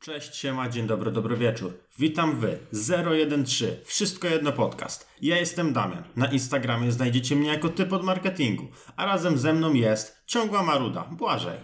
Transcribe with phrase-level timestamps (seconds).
[0.00, 1.72] Cześć, siema, dzień dobry, dobry wieczór.
[1.98, 5.08] Witam wy, 013, Wszystko Jedno Podcast.
[5.22, 6.04] Ja jestem Damian.
[6.16, 11.04] Na Instagramie znajdziecie mnie jako typ od marketingu, a razem ze mną jest ciągła maruda,
[11.04, 11.58] Błażej.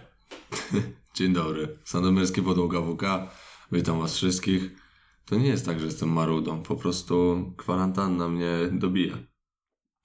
[1.15, 3.03] Dzień dobry, Sandomierskie Podłoga WK.
[3.71, 4.71] Witam was wszystkich.
[5.25, 9.17] To nie jest tak, że jestem marudą, po prostu kwarantanna mnie dobija.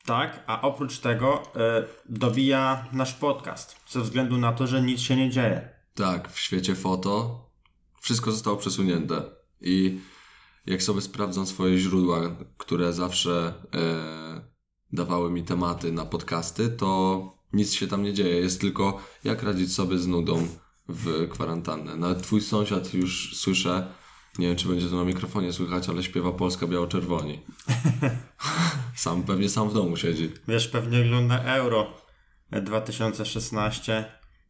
[0.05, 5.17] Tak, a oprócz tego e, dobija nasz podcast, ze względu na to, że nic się
[5.17, 5.69] nie dzieje.
[5.95, 7.52] Tak, w świecie foto
[8.03, 9.23] wszystko zostało przesunięte
[9.61, 10.01] i
[10.67, 14.45] jak sobie sprawdzam swoje źródła, które zawsze e,
[14.93, 18.37] dawały mi tematy na podcasty, to nic się tam nie dzieje.
[18.37, 20.49] Jest tylko jak radzić sobie z nudą
[20.89, 21.97] w kwarantannę.
[21.97, 23.93] Nawet twój sąsiad już słyszę,
[24.39, 27.41] nie wiem czy będzie to na mikrofonie słychać, ale śpiewa Polska biało-czerwoni.
[28.95, 30.31] sam, pewnie sam w domu siedzi.
[30.49, 31.95] Wiesz, pewnie ogląda Euro
[32.63, 34.05] 2016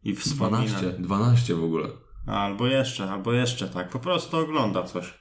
[0.05, 0.65] i wspomina.
[0.65, 1.88] 12, 12 w ogóle.
[2.27, 3.89] Albo jeszcze, albo jeszcze tak.
[3.89, 5.15] Po prostu ogląda coś.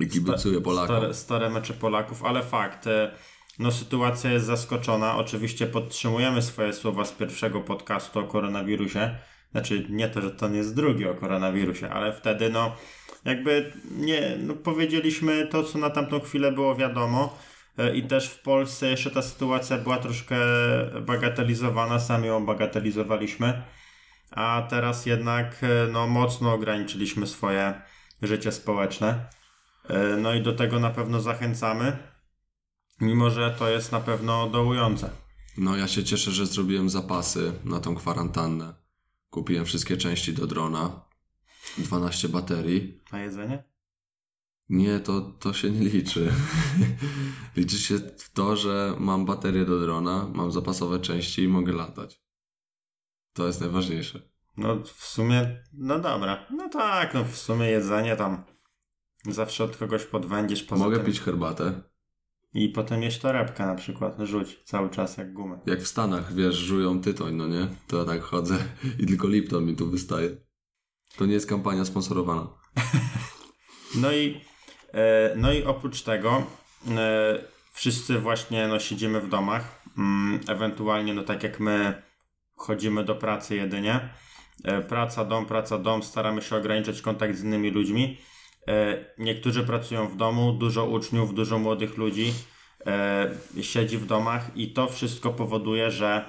[0.00, 0.96] I kibicuje Polakom.
[0.96, 3.10] Stare, stare mecze Polaków, ale fakt, e,
[3.58, 5.16] no sytuacja jest zaskoczona.
[5.16, 9.18] Oczywiście podtrzymujemy swoje słowa z pierwszego podcastu o koronawirusie.
[9.52, 12.76] Znaczy nie to, że to nie jest drugi o koronawirusie, ale wtedy no
[13.24, 17.38] jakby nie, no powiedzieliśmy to, co na tamtą chwilę było wiadomo.
[17.78, 20.36] E, I też w Polsce jeszcze ta sytuacja była troszkę
[21.00, 23.62] bagatelizowana, sami ją bagatelizowaliśmy.
[24.36, 27.82] A teraz jednak e, no, mocno ograniczyliśmy swoje
[28.22, 29.28] życie społeczne.
[29.88, 31.98] E, No i do tego na pewno zachęcamy,
[33.00, 35.10] mimo że to jest na pewno dołujące.
[35.58, 38.74] No ja się cieszę, że zrobiłem zapasy na tą kwarantannę.
[39.30, 41.00] Kupiłem wszystkie części do drona.
[41.78, 43.00] 12 baterii.
[43.12, 43.64] Na jedzenie?
[44.68, 46.32] Nie, to, to się nie liczy.
[47.56, 52.25] liczy się w to, że mam baterię do drona, mam zapasowe części i mogę latać.
[53.36, 54.20] To jest najważniejsze.
[54.56, 56.46] No w sumie, no dobra.
[56.50, 58.44] No tak, no w sumie jedzenie tam
[59.28, 61.06] zawsze od kogoś podwędzisz poza mogę tym.
[61.06, 61.82] pić herbatę.
[62.54, 65.58] I potem jeść torebkę na przykład, rzuć cały czas jak gumę.
[65.66, 67.68] Jak w Stanach, wiesz, żują tytoń, no nie?
[67.86, 68.58] To ja tak chodzę
[69.00, 70.36] i tylko Lipton mi tu wystaje.
[71.16, 72.48] To nie jest kampania sponsorowana.
[73.94, 74.40] No i,
[74.92, 76.46] e, no i oprócz tego
[76.96, 77.38] e,
[77.72, 79.82] wszyscy właśnie no, siedzimy w domach.
[79.98, 82.02] Mm, ewentualnie, no tak jak my
[82.56, 84.08] chodzimy do pracy jedynie.
[84.64, 86.02] E, praca, dom, praca, dom.
[86.02, 88.18] Staramy się ograniczać kontakt z innymi ludźmi.
[88.68, 92.32] E, niektórzy pracują w domu, dużo uczniów, dużo młodych ludzi
[92.86, 96.24] e, siedzi w domach i to wszystko powoduje, że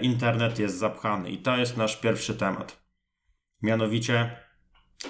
[0.00, 1.30] internet jest zapchany.
[1.30, 2.82] I to jest nasz pierwszy temat.
[3.62, 4.36] Mianowicie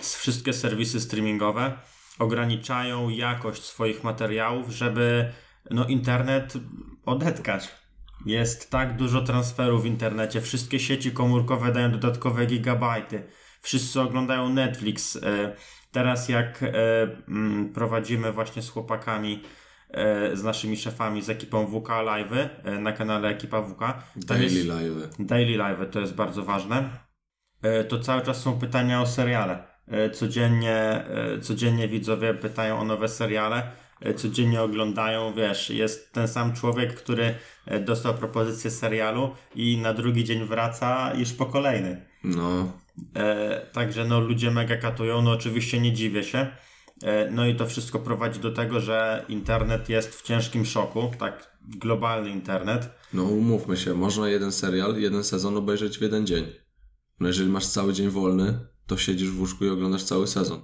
[0.00, 1.78] wszystkie serwisy streamingowe
[2.18, 5.32] ograniczają jakość swoich materiałów, żeby
[5.70, 6.54] no, internet
[7.06, 7.81] odetkać.
[8.26, 13.22] Jest tak dużo transferów w internecie, wszystkie sieci komórkowe dają dodatkowe gigabajty.
[13.60, 15.16] Wszyscy oglądają Netflix.
[15.16, 15.56] E,
[15.92, 16.72] Teraz jak e,
[17.28, 19.42] mm, prowadzimy właśnie z chłopakami,
[19.90, 22.30] e, z naszymi szefami, z ekipą WK Live
[22.80, 24.02] na kanale Ekipa WK.
[24.16, 24.94] Daily jest- live.
[25.18, 26.90] Daily Live to jest bardzo ważne.
[27.88, 29.64] To cały czas są pytania o seriale.
[30.12, 31.04] Codziennie,
[31.42, 33.70] codziennie widzowie pytają o nowe seriale.
[34.04, 37.34] E, Codziennie oglądają, wiesz, jest ten sam człowiek, który
[37.66, 42.06] e, dostał propozycję serialu i na drugi dzień wraca już po kolejny.
[42.24, 42.72] No,
[43.16, 46.46] E, także no ludzie mega katują, no oczywiście nie dziwię się.
[47.02, 51.56] E, no i to wszystko prowadzi do tego, że internet jest w ciężkim szoku, tak
[51.68, 52.90] globalny internet.
[53.12, 56.46] no umówmy się, można jeden serial, jeden sezon obejrzeć w jeden dzień.
[57.20, 60.60] No jeżeli masz cały dzień wolny, to siedzisz w łóżku i oglądasz cały sezon.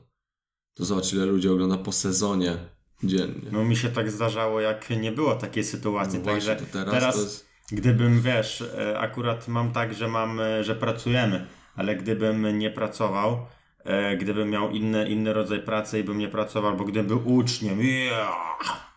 [0.75, 2.57] To zobacz ile ludzi ogląda po sezonie
[3.03, 3.51] dziennie.
[3.53, 6.95] No mi się tak zdarzało, jak nie było takiej sytuacji, No także właśnie, to teraz,
[6.95, 7.49] teraz, jest...
[7.73, 13.47] gdybym, wiesz, e, akurat mam tak, że mam, e, że pracujemy, ale gdybym nie pracował,
[13.85, 17.81] e, gdybym miał inny, inny rodzaj pracy i bym nie pracował, albo gdybym był uczniem,
[17.81, 18.89] yeah!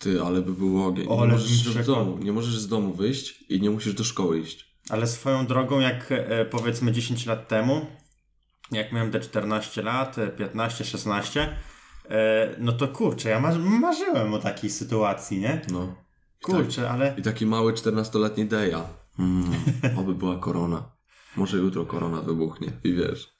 [0.00, 1.08] Ty, ale by był ogień.
[1.08, 4.72] Nie możesz, z domu, nie możesz z domu wyjść i nie musisz do szkoły iść.
[4.88, 6.12] Ale swoją drogą, jak
[6.50, 7.86] powiedzmy 10 lat temu,
[8.72, 11.56] jak miałem te 14 lat, e, 15, 16, e,
[12.58, 15.60] no to kurczę, ja mar- marzyłem o takiej sytuacji, nie?
[15.72, 15.94] No.
[16.42, 18.84] Kurczę, ale I taki mały 14-letni Deja.
[19.18, 19.50] Mm,
[20.00, 20.90] oby była korona.
[21.36, 23.36] Może jutro korona wybuchnie i wiesz.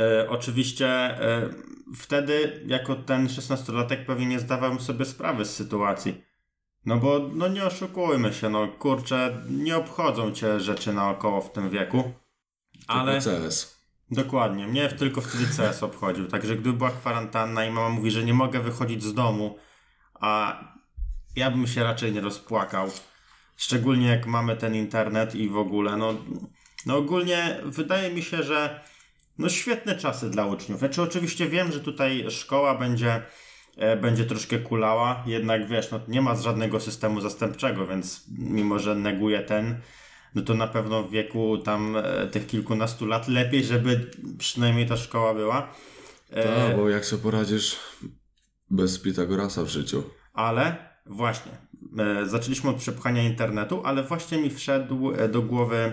[0.00, 1.48] E, oczywiście e,
[1.96, 6.24] wtedy, jako ten 16-latek, pewnie nie zdawałem sobie sprawy z sytuacji.
[6.86, 11.70] No bo, no nie oszukujmy się, no kurczę, nie obchodzą cię rzeczy naokoło w tym
[11.70, 12.12] wieku.
[12.86, 13.73] Ale Tylko CS.
[14.14, 16.26] Dokładnie, mnie tylko wtedy CS obchodził.
[16.26, 19.58] Także gdyby była kwarantanna i mama mówi, że nie mogę wychodzić z domu,
[20.14, 20.60] a
[21.36, 22.90] ja bym się raczej nie rozpłakał.
[23.56, 26.14] Szczególnie jak mamy ten internet i w ogóle, no,
[26.86, 28.80] no ogólnie wydaje mi się, że
[29.38, 30.78] no świetne czasy dla uczniów.
[30.78, 33.22] Znaczy oczywiście wiem, że tutaj szkoła będzie,
[33.76, 38.94] e, będzie troszkę kulała, jednak wiesz, no, nie ma żadnego systemu zastępczego, więc mimo, że
[38.94, 39.80] neguję ten,
[40.34, 44.96] no to na pewno w wieku tam e, tych kilkunastu lat lepiej, żeby przynajmniej ta
[44.96, 45.74] szkoła była.
[46.30, 47.76] E, Tak, bo jak sobie poradzisz
[48.70, 50.02] bez Pitagorasa w życiu.
[50.32, 50.76] Ale
[51.06, 51.52] właśnie,
[51.98, 55.92] e, zaczęliśmy od przepchania internetu, ale właśnie mi wszedł do głowy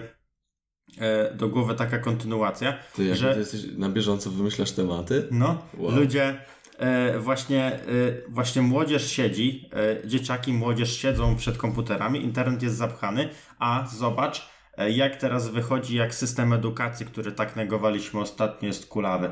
[1.35, 5.27] do głowy taka kontynuacja, Ty, jak że ty jesteś na bieżąco wymyślasz tematy?
[5.31, 5.91] no, Wow.
[5.95, 6.41] ludzie
[7.19, 7.79] właśnie, e,
[8.29, 9.69] właśnie młodzież siedzi,
[10.03, 13.29] e, dzieciaki, młodzież siedzą przed komputerami, internet jest zapchany,
[13.59, 19.31] a zobacz, e, jak teraz wychodzi, jak system edukacji, który tak negowaliśmy ostatnio, jest kulawy.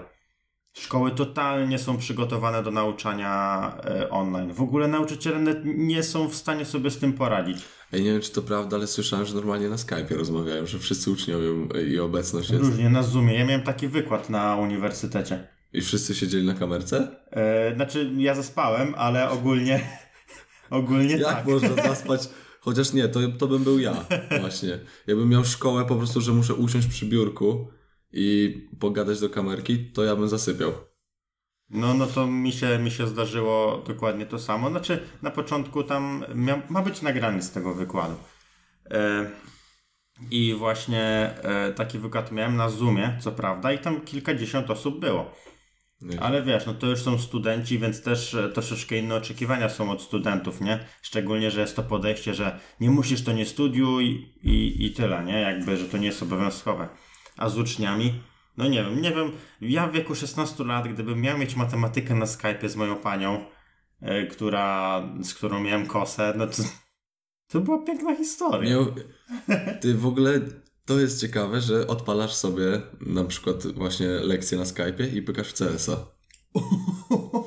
[0.73, 4.53] Szkoły totalnie są przygotowane do nauczania e, online.
[4.53, 7.57] W ogóle nauczyciele nie są w stanie sobie z tym poradzić.
[7.93, 11.11] Ej, nie wiem, czy to prawda, ale słyszałem, że normalnie na Skype'ie rozmawiają, że wszyscy
[11.11, 11.47] uczniowie
[11.87, 12.63] i obecność jest.
[12.63, 13.33] Różnie na Zoomie.
[13.39, 15.58] Ja miałem taki wykład na uniwersytecie.
[15.73, 17.07] I wszyscy siedzieli na kamerce?
[17.31, 19.79] E, znaczy, ja zaspałem, ale ogólnie.
[20.69, 21.45] ogólnie Jak tak.
[21.45, 22.29] można zaspać?
[22.59, 24.05] Chociaż nie, to, to bym był ja,
[24.41, 24.79] właśnie.
[25.07, 27.67] Jakbym miał szkołę po prostu, że muszę usiąść przy biurku
[28.11, 30.71] i pogadać do kamerki, to ja bym zasypiał.
[31.69, 34.69] No, no to mi się, mi się zdarzyło dokładnie to samo.
[34.69, 36.25] Znaczy, na początku tam
[36.69, 38.15] ma być nagrany z tego wykładu.
[38.91, 39.29] E,
[40.31, 41.01] I właśnie
[41.43, 45.31] e, taki wykład miałem na Zoomie, co prawda, i tam kilkadziesiąt osób było.
[46.19, 50.01] Ale wiesz, no to już są studenci, więc też e, troszeczkę inne oczekiwania są od
[50.01, 50.79] studentów, nie?
[51.01, 55.41] Szczególnie, że jest to podejście, że nie musisz, to nie studiuj i, i tyle, nie?
[55.41, 56.87] Jakby, że to nie jest obowiązkowe.
[57.37, 58.13] A z uczniami,
[58.57, 59.31] no nie wiem, nie wiem,
[59.61, 63.45] ja w wieku 16 lat, gdybym miał mieć matematykę na Skype'ie z moją panią,
[64.01, 66.63] e, która, z którą miałem kosę, no to,
[67.47, 68.77] to była piękna historia.
[69.81, 70.39] Ty w ogóle
[70.89, 75.53] to jest ciekawe, że odpalasz sobie na przykład właśnie lekcję na Skype'ie i pykasz w
[75.53, 76.05] CS-a.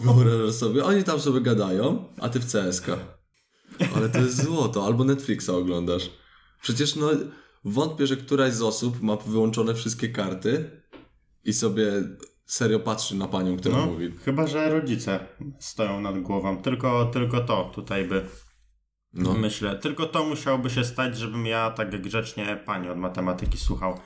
[0.02, 2.96] Wyobrażasz sobie, oni tam sobie gadają, a ty w CS-ka.
[3.96, 6.10] Ale to jest złoto, albo Netflixa oglądasz.
[6.62, 7.10] Przecież no
[7.64, 10.70] wątpię, że któraś z osób ma wyłączone wszystkie karty
[11.44, 11.92] i sobie
[12.46, 14.12] serio patrzy na panią, która No, mówi.
[14.24, 15.20] chyba, że rodzice
[15.58, 16.62] stoją nad głową.
[16.62, 18.26] Tylko, tylko to tutaj by
[19.14, 23.98] No, Myślę, tylko to musiałoby się stać, żebym ja tak grzecznie pani od matematyki słuchał.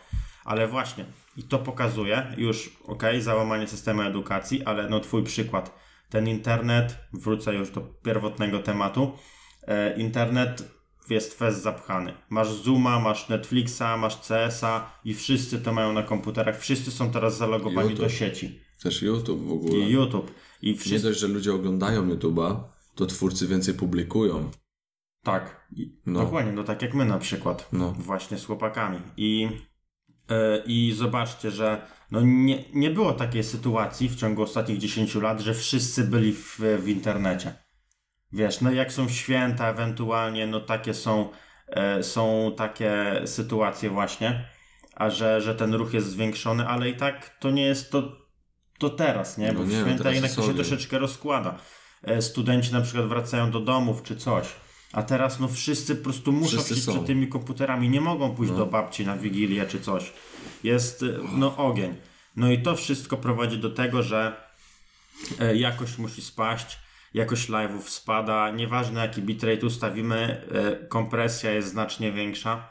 [0.45, 1.05] Ale właśnie,
[1.37, 5.79] i to pokazuje już, okej, załamanie systemu edukacji, ale no twój przykład.
[6.11, 9.13] Ten internet, wrócę już do pierwotnego tematu,
[9.63, 10.77] e, internet
[11.11, 12.15] jest fest zapchany.
[12.31, 16.61] Masz Zooma, masz Netflixa, masz CS-a i wszyscy to mają na komputerach.
[16.61, 18.05] Wszyscy są teraz zalogowani YouTube.
[18.05, 18.61] do sieci.
[18.83, 19.79] też YouTube w ogóle.
[19.79, 20.31] I YouTube.
[20.63, 21.09] I Nie wszyscy...
[21.09, 22.57] dość, że ludzie oglądają YouTube'a,
[22.95, 24.51] to twórcy więcej publikują.
[25.27, 25.69] Tak,
[26.07, 26.21] No.
[26.21, 27.69] dokładnie, no tak jak my na przykład.
[27.73, 27.93] No.
[27.99, 29.01] Właśnie z chłopakami.
[29.17, 29.49] I,
[30.31, 35.41] e, i zobaczcie, że no nie, nie było takiej sytuacji w ciągu ostatnich 10 lat,
[35.41, 37.55] że wszyscy byli w, w internecie.
[38.33, 41.29] Wiesz, no jak są święta ewentualnie, no takie są,
[41.69, 44.49] e, są takie sytuacje właśnie,
[44.95, 48.17] a że, że ten ruch jest zwiększony, ale i tak to nie jest to,
[48.79, 49.53] to teraz, nie?
[49.53, 51.59] No Bo w nie, święta teraz jednak się troszeczkę rozkłada.
[52.03, 54.66] E, Studenci na przykład wracają do domów czy coś.
[54.93, 58.59] A teraz no wszyscy po prostu muszą Wszyscy przed tymi komputerami, nie mogą pójść No.
[58.59, 60.13] do babci na wigilię czy coś.
[60.65, 61.95] Jest e, no ogień.
[62.37, 64.37] No i to wszystko prowadzi do tego, że
[65.41, 66.79] e, jakość musi spaść,
[67.15, 70.17] jakość live'ów spada, nieważne jaki bitrate ustawimy,
[70.53, 72.71] e, kompresja jest znacznie większa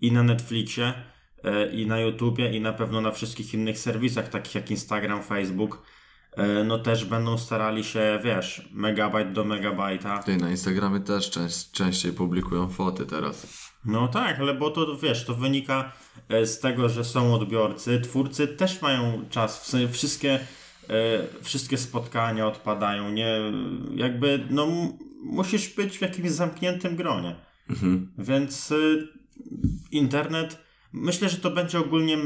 [0.00, 0.92] i na Netflixie,
[1.72, 5.82] i na YouTubie, i na pewno na wszystkich innych serwisach, takich jak Instagram, Facebook,
[6.64, 10.22] no też będą starali się, wiesz, megabajt do megabajta.
[10.22, 13.46] Ty na Instagramie też częst, częściej publikują foty teraz.
[13.84, 15.92] No tak, ale bo to wiesz, to wynika
[16.28, 18.00] e, z tego, że są odbiorcy.
[18.00, 19.62] Twórcy też mają czas.
[19.62, 20.38] W sensie wszystkie, e,
[21.42, 23.10] wszystkie spotkania odpadają.
[23.10, 23.38] Nie,
[23.94, 24.66] jakby, no
[25.22, 27.36] musisz być w jakimś zamkniętym gronie.
[27.70, 28.12] Mhm.
[28.18, 28.74] Więc
[29.90, 30.58] internet,
[30.92, 32.18] myślę, że to będzie ogólnie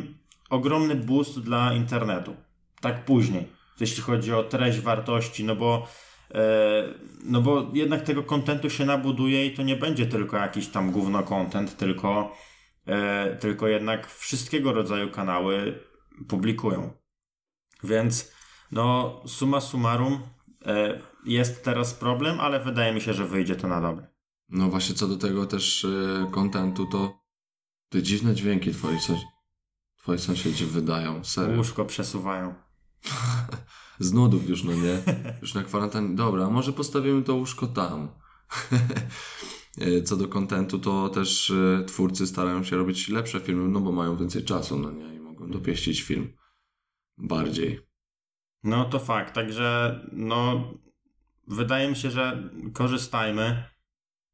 [0.51, 2.37] ogromny boost dla internetu.
[2.81, 3.49] Tak później,
[3.81, 5.88] jeśli chodzi o treść wartości, no bo,
[6.35, 10.93] e, no bo jednak tego kontentu się nabuduje i to nie będzie tylko jakiś tam
[10.93, 12.33] gówno content, tylko,
[12.87, 15.81] e, tylko jednak wszystkiego rodzaju kanały
[16.28, 16.93] publikują.
[17.85, 18.33] Więc
[18.73, 20.23] no summa summarum
[20.66, 24.07] e, jest teraz problem, ale wydaje mi się, że wyjdzie to na dobre.
[24.49, 25.87] No właśnie co do tego też
[26.31, 27.19] kontentu, to
[27.88, 29.25] te dziwne dźwięki twoi, sąs-
[29.97, 31.57] twoi sąsiedzi wydają, serio.
[31.57, 32.54] Łóżko przesuwają.
[33.99, 35.03] Z nudów już, no nie?
[35.43, 36.17] Już na kwarantannie.
[36.17, 38.09] Dobra, może postawimy to łóżko tam.
[39.81, 43.93] E, Co do kontentu, to też e, twórcy starają się robić lepsze filmy, no bo
[43.93, 45.15] mają więcej czasu, no nie?
[45.15, 46.33] I mogą dopieścić film.
[47.19, 47.81] bardziej.
[48.65, 50.65] No to fakt, także no
[51.49, 53.65] wydaje mi się, że korzystajmy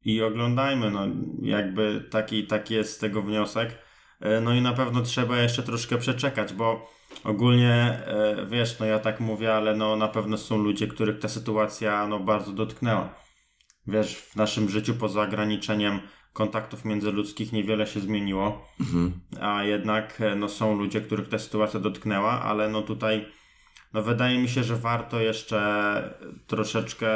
[0.05, 1.07] i oglądajmy, no
[1.41, 3.77] jakby taki, taki jest z tego wniosek.
[4.21, 6.89] E, No i na pewno trzeba jeszcze troszkę przeczekać, bo
[7.23, 11.29] ogólnie e, wiesz, no ja tak mówię, ale no na pewno są ludzie, których ta
[11.29, 13.13] sytuacja no bardzo dotknęła.
[13.87, 15.99] Wiesz, w naszym życiu poza ograniczeniem
[16.33, 19.11] kontaktów międzyludzkich niewiele się zmieniło, Mhm.
[19.41, 23.25] a jednak e, no są ludzie, których ta sytuacja dotknęła, ale no tutaj
[23.93, 25.61] no wydaje mi się, że warto jeszcze
[26.47, 27.07] troszeczkę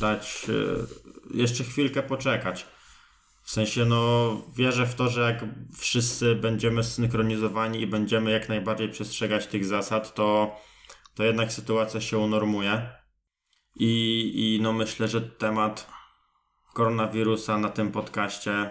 [0.00, 0.46] dać,
[1.34, 2.66] jeszcze chwilkę poczekać.
[3.44, 5.44] W sensie, no, wierzę w to, że jak
[5.78, 10.56] wszyscy będziemy zsynchronizowani i będziemy jak najbardziej przestrzegać tych zasad, to,
[11.14, 12.88] to jednak sytuacja się unormuje.
[13.76, 15.90] I, I no myślę, że temat
[16.74, 18.70] koronawirusa na tym podcaście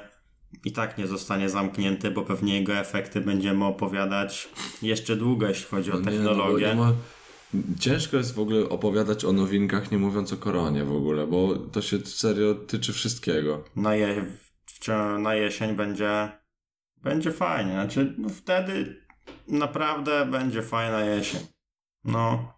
[0.65, 4.49] i tak nie zostanie zamknięty, bo pewnie jego efekty będziemy opowiadać
[4.81, 6.67] jeszcze długo, jeśli chodzi o No nie, no technologię.
[6.67, 6.93] nie ma...
[7.79, 11.81] Ciężko jest w ogóle opowiadać o nowinkach, nie mówiąc o koronie w ogóle, bo to
[11.81, 13.63] się serio tyczy wszystkiego.
[13.75, 14.25] na, je,
[14.83, 16.31] w, na jesień będzie,
[17.03, 17.71] będzie fajnie.
[17.71, 19.05] Znaczy, no wtedy
[19.47, 21.41] naprawdę będzie fajna jesień.
[22.03, 22.53] No,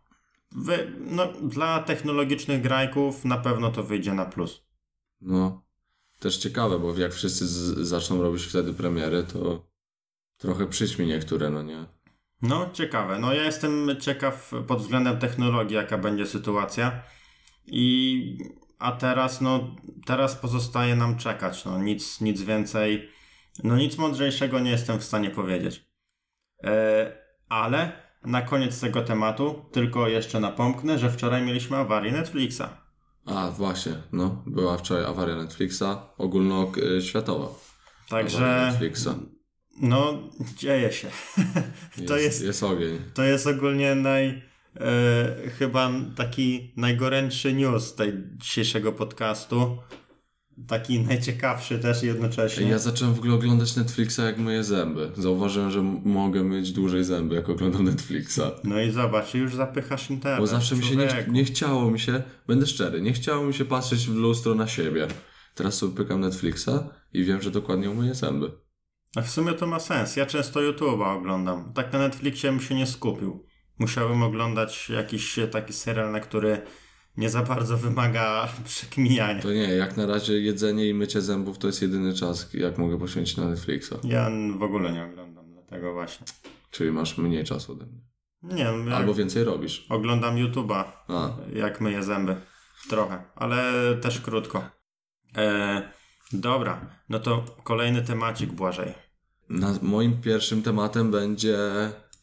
[0.51, 4.61] wy, no, dla technologicznych grajków na pewno to wyjdzie na plus.
[5.21, 5.63] No,
[6.19, 9.67] też ciekawe, bo jak wszyscy z- zaczną robić wtedy premiery, to
[10.37, 11.85] trochę przyćmi niektóre, no nie?
[12.41, 13.19] No, ciekawe.
[13.19, 17.03] No, ja jestem ciekaw pod względem technologii, jaka będzie sytuacja.
[17.65, 18.37] I
[18.79, 21.65] a teraz, no, teraz pozostaje nam czekać.
[21.65, 23.09] No, nic, nic więcej,
[23.63, 25.85] no, nic mądrzejszego nie jestem w stanie powiedzieć.
[26.63, 27.11] E,
[27.49, 27.91] ale
[28.25, 32.85] na koniec tego tematu tylko jeszcze napomknę, że wczoraj mieliśmy awarię Netflixa.
[33.25, 35.83] A, właśnie, no, była wczoraj awaria Netflixa,
[36.17, 37.45] ogólnoświatowa.
[37.45, 37.59] Awaria
[38.09, 39.09] Także, Netflixa.
[39.81, 40.13] no,
[40.57, 41.07] dzieje się.
[42.07, 42.99] to jest, Jest ogień.
[43.13, 44.41] To jest ogólnie naj,
[44.79, 49.77] e, chyba taki najgorętszy news tej dzisiejszego podcastu.
[50.67, 52.69] Taki najciekawszy też jednocześnie.
[52.69, 55.11] Ja zacząłem w ogóle oglądać Netflixa jak myję zęby.
[55.17, 58.41] Zauważyłem, że mogę mieć dłużej zęby, jak oglądam Netflixa.
[58.63, 60.39] No i zobacz, już zapychasz internet.
[60.39, 63.65] Bo zawsze mi się nie, nie chciało mi się, będę szczery, nie chciało mi się
[63.65, 65.07] patrzeć w lustro na siebie.
[65.55, 66.69] Teraz sobie pykam Netflixa
[67.13, 68.51] i wiem, że dokładnie umyję zęby.
[69.15, 70.15] A w sumie to ma sens.
[70.15, 71.73] Ja często YouTube'a oglądam.
[71.73, 73.45] Tak na Netflixie bym się nie skupił.
[73.79, 76.61] Musiałbym oglądać jakiś taki serial, na który
[77.17, 79.41] nie za bardzo wymaga przekminiania.
[79.41, 82.99] To nie, jak na razie jedzenie i mycie zębów to jest jedyny czas, jak mogę
[82.99, 83.93] poświęcić na Netflixa.
[84.03, 86.25] Ja w ogóle nie oglądam, dlatego właśnie.
[86.71, 88.01] Czyli masz mniej czasu ode mnie.
[88.43, 89.85] Nie Albo więcej robisz.
[89.89, 92.35] oglądam YouTube'a A, jak myję zęby.
[92.89, 94.63] Trochę, ale też krótko.
[95.37, 95.81] E,
[96.33, 98.93] dobra, no to kolejny temacik, Błażej.
[99.49, 101.57] na, moim pierwszym tematem będzie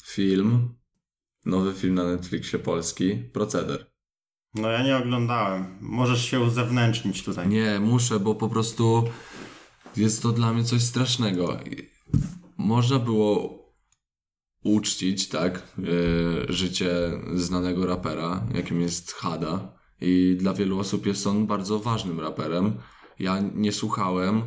[0.04, 0.74] film,
[1.44, 3.92] nowy film na Netflixie polski, Proceder.
[4.54, 5.78] No ja nie oglądałem.
[5.80, 7.48] Możesz się uzewnętrznić tutaj.
[7.48, 9.04] Nie, muszę, bo po prostu
[9.96, 11.58] jest to dla mnie coś strasznego.
[12.56, 13.62] Można było
[14.64, 16.90] uczcić, tak, e, życie
[17.34, 19.82] znanego rapera, jakim jest Hada.
[20.00, 22.72] I dla wielu osób jest on bardzo ważnym raperem.
[23.18, 24.42] Ja nie słuchałem,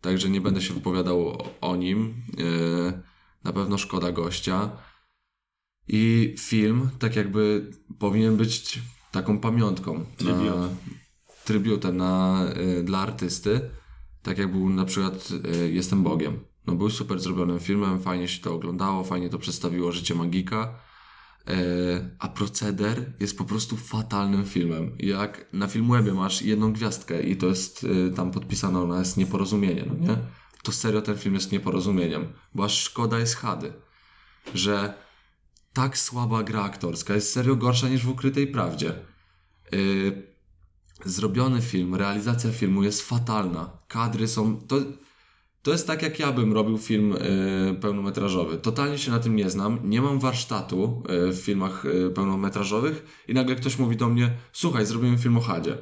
[0.00, 2.14] także nie będę się wypowiadał o, nim.
[2.38, 3.02] E,
[3.44, 4.70] na pewno szkoda gościa.
[5.88, 8.80] I film, tak jakby, powinien być
[9.12, 10.04] taką pamiątką.
[11.44, 11.92] Tribute.
[11.92, 12.44] Na, na,
[12.78, 13.60] y, dla artysty,
[14.22, 15.28] tak jak był na przykład
[15.62, 16.40] y, Jestem Bogiem.
[16.66, 20.74] No był super zrobionym filmem, fajnie się to oglądało, fajnie to przedstawiło życie magika,
[21.48, 21.52] y,
[22.18, 24.96] a Proceder jest po prostu fatalnym filmem.
[24.98, 29.84] Jak na Filmwebie masz jedną gwiazdkę i to jest y, tam podpisane, ona jest nieporozumienie,
[29.86, 30.16] no nie?
[30.62, 33.72] To serio ten film jest nieporozumieniem, bo aż szkoda jest Hady,
[34.54, 34.94] że
[35.72, 38.94] tak słaba gra aktorska jest serio gorsza niż w Ukrytej Prawdzie.
[39.72, 40.22] Yy,
[41.04, 43.70] zrobiony film, realizacja filmu jest fatalna.
[43.88, 44.60] Kadry są.
[44.60, 44.76] To,
[45.62, 48.58] to jest tak, jak ja bym robił film yy, pełnometrażowy.
[48.58, 49.78] Totalnie się na tym nie znam.
[49.84, 54.86] Nie mam warsztatu yy, w filmach yy, pełnometrażowych, i nagle ktoś mówi do mnie: Słuchaj,
[54.86, 55.78] zrobimy film o Hadzie.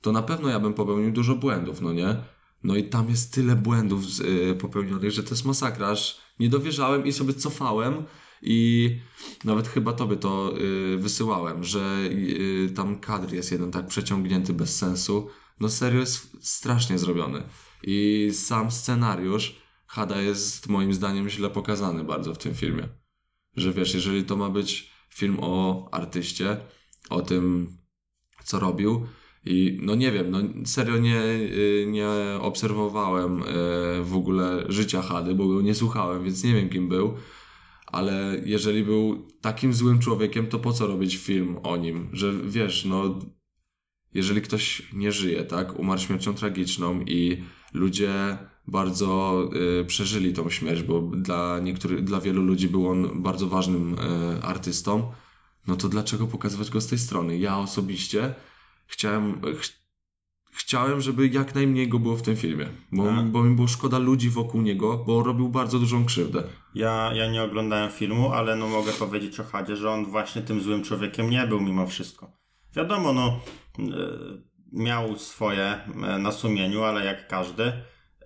[0.00, 2.16] To na pewno ja bym popełnił dużo błędów, no nie?
[2.62, 5.88] No i tam jest tyle błędów yy, popełnionych, że to jest masakra.
[5.88, 8.04] Aż nie dowierzałem i sobie cofałem.
[8.42, 8.98] I
[9.44, 10.54] nawet chyba tobie to
[10.94, 15.28] y, wysyłałem, że y, tam kadr jest jeden tak przeciągnięty bez sensu.
[15.60, 17.42] No serio jest strasznie zrobiony.
[17.82, 22.88] I sam scenariusz Hada jest moim zdaniem źle pokazany bardzo w tym filmie.
[23.56, 26.56] Że wiesz, jeżeli to ma być film o artyście,
[27.10, 27.76] o tym,
[28.44, 29.06] co robił,
[29.44, 32.08] i no nie wiem, no serio nie, y, nie
[32.40, 33.42] obserwowałem
[34.02, 37.14] w ogóle życia Hady, bo go nie słuchałem, więc nie wiem kim był
[37.92, 42.08] ale jeżeli był takim złym człowiekiem, to po co robić film o nim?
[42.12, 43.18] Że wiesz, no,
[44.14, 47.42] jeżeli ktoś nie żyje, tak, umarł śmiercią tragiczną i
[47.72, 49.42] ludzie bardzo
[49.80, 54.42] y, przeżyli tą śmierć, bo dla niektórych, dla wielu ludzi był on bardzo ważnym y,
[54.42, 55.12] artystą,
[55.66, 57.38] no to dlaczego pokazywać go z tej strony?
[57.38, 58.34] Ja osobiście
[58.86, 59.79] chciałem, ch
[60.52, 63.22] chciałem, żeby jak najmniej go było w tym filmie, bo, A.
[63.22, 66.42] bo mi było szkoda ludzi wokół niego, bo robił bardzo dużą krzywdę.
[66.74, 70.60] Ja, ja nie oglądałem filmu, ale no mogę powiedzieć o Hadzie, że on właśnie tym
[70.60, 72.32] złym człowiekiem nie był mimo wszystko.
[72.76, 73.40] Wiadomo, no
[73.78, 73.82] e,
[74.72, 77.62] miał swoje e, na sumieniu, ale jak każdy,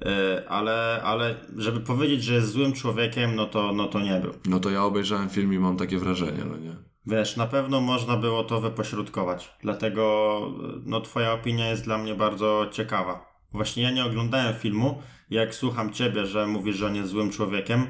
[0.06, 4.32] e, ale, ale żeby powiedzieć, że jest złym człowiekiem, no to, no to nie był.
[4.46, 6.93] No to ja obejrzałem film i mam takie wrażenie, no nie?
[7.06, 12.14] Wiesz, na pewno można było to wypośrodkować, dlatego e, no twoja opinia jest dla mnie
[12.14, 13.34] bardzo ciekawa.
[13.52, 17.86] Właśnie ja nie oglądałem filmu, jak słucham ciebie, że mówisz, że on jest złym człowiekiem,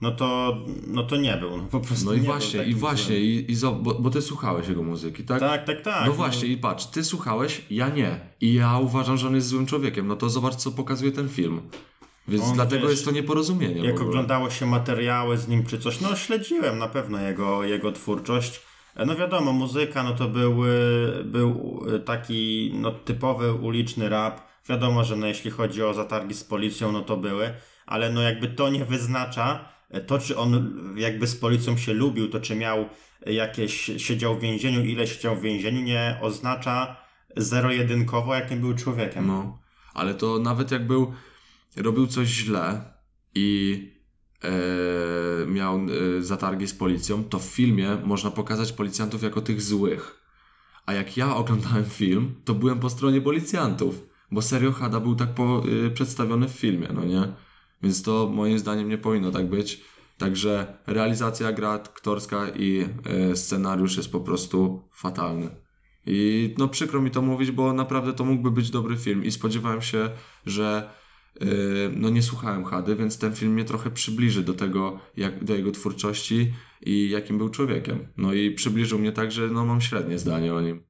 [0.00, 3.22] no to, no to nie był, no po prostu No i właśnie, i właśnie, złym.
[3.22, 5.40] i, i bo, bo ty słuchałeś jego muzyki, tak?
[5.40, 6.06] Tak, tak, tak.
[6.06, 8.20] No właśnie, i patrz, ty słuchałeś, ja nie.
[8.40, 10.06] I ja uważam, że on jest złym człowiekiem.
[10.06, 11.60] No to zobacz, co pokazuje ten film.
[12.28, 13.84] Więc On, dlatego wiesz, jest to nieporozumienie.
[13.84, 18.60] Jak oglądało się materiały z nim czy coś, no śledziłem na pewno jego, jego twórczość.
[18.96, 24.40] E, No wiadomo, muzyka, no to był, y, był y, taki no, typowy uliczny rap.
[24.68, 27.52] Wiadomo, że no, jeśli chodzi o zatargi z policją, no to były,
[27.86, 32.28] ale no jakby to nie wyznacza e, to, czy on jakby z policją się lubił,
[32.28, 32.88] to czy miał
[33.26, 36.96] jakieś, siedział w więzieniu, ile siedział w więzieniu, nie oznacza
[37.36, 39.26] zero-jedynkowo, jakim był człowiekiem.
[39.26, 39.58] No,
[39.94, 41.12] ale to nawet jak był,
[41.76, 42.84] robił coś źle
[43.34, 43.80] i
[44.44, 50.22] e, miał e, zatargi z policją, to w filmie można pokazać policjantów jako tych złych.
[50.86, 55.34] A jak ja oglądałem film, to byłem po stronie policjantów, bo serio Hada był tak
[55.34, 57.22] po, e, przedstawiony w filmie, no nie?
[57.82, 59.84] Więc to moim zdaniem nie powinno tak być.
[60.18, 65.48] Także realizacja gra aktorska i e, scenariusz jest po prostu fatalny.
[66.06, 69.82] I no przykro mi to mówić, bo naprawdę to mógłby być dobry film i spodziewałem
[69.82, 70.10] się,
[70.46, 70.90] że
[71.96, 75.72] no nie słuchałem Hady, więc ten film mnie trochę przybliży do tego, jak, do jego
[75.72, 78.08] twórczości i jakim był człowiekiem.
[78.16, 80.86] No i przybliżył mnie tak, że no mam średnie zdanie o nim.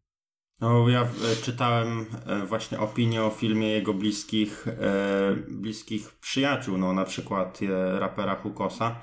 [0.60, 6.92] No, ja e, czytałem e, właśnie opinię o filmie jego bliskich, e, bliskich przyjaciół, no
[6.92, 7.60] na przykład
[7.98, 9.02] rapera Hukosa,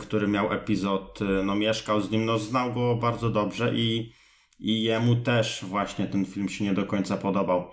[0.00, 4.12] który miał epizod, no mieszkał z nim, no znał go bardzo dobrze i,
[4.58, 7.70] i jemu też właśnie ten film się nie do końca podobał.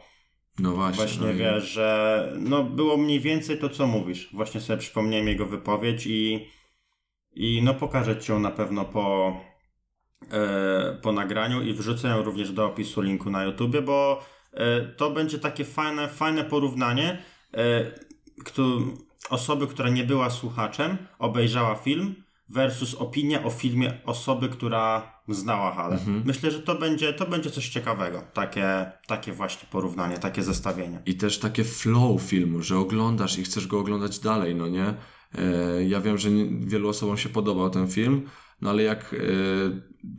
[0.62, 1.06] No właśnie.
[1.06, 4.30] Właśnie no że no było mniej więcej to, co mówisz.
[4.34, 6.48] Właśnie sobie przypomniałem jego wypowiedź i,
[7.34, 9.38] i no pokażę ci ją na pewno po,
[10.32, 15.12] e, po nagraniu i wrzucę ją również do opisu linku na YouTubie, bo e, to
[15.12, 17.24] będzie takie fajne, fajne porównanie.
[17.54, 17.92] E,
[18.46, 18.64] kto,
[19.30, 22.16] osoby, która nie była słuchaczem, obejrzała film
[22.50, 26.00] versus opinia o filmie osoby, która znała Halę.
[26.26, 28.24] Myślę, że to będzie, to będzie coś ciekawego.
[28.34, 31.02] Takie, takie właśnie porównanie, takie zestawienie.
[31.06, 34.94] I też takie flow filmu, że oglądasz i chcesz go oglądać dalej, no nie?
[35.36, 38.30] E, ja wiem, że nie, wielu osobom się podobał ten film,
[38.62, 39.18] no ale jak e,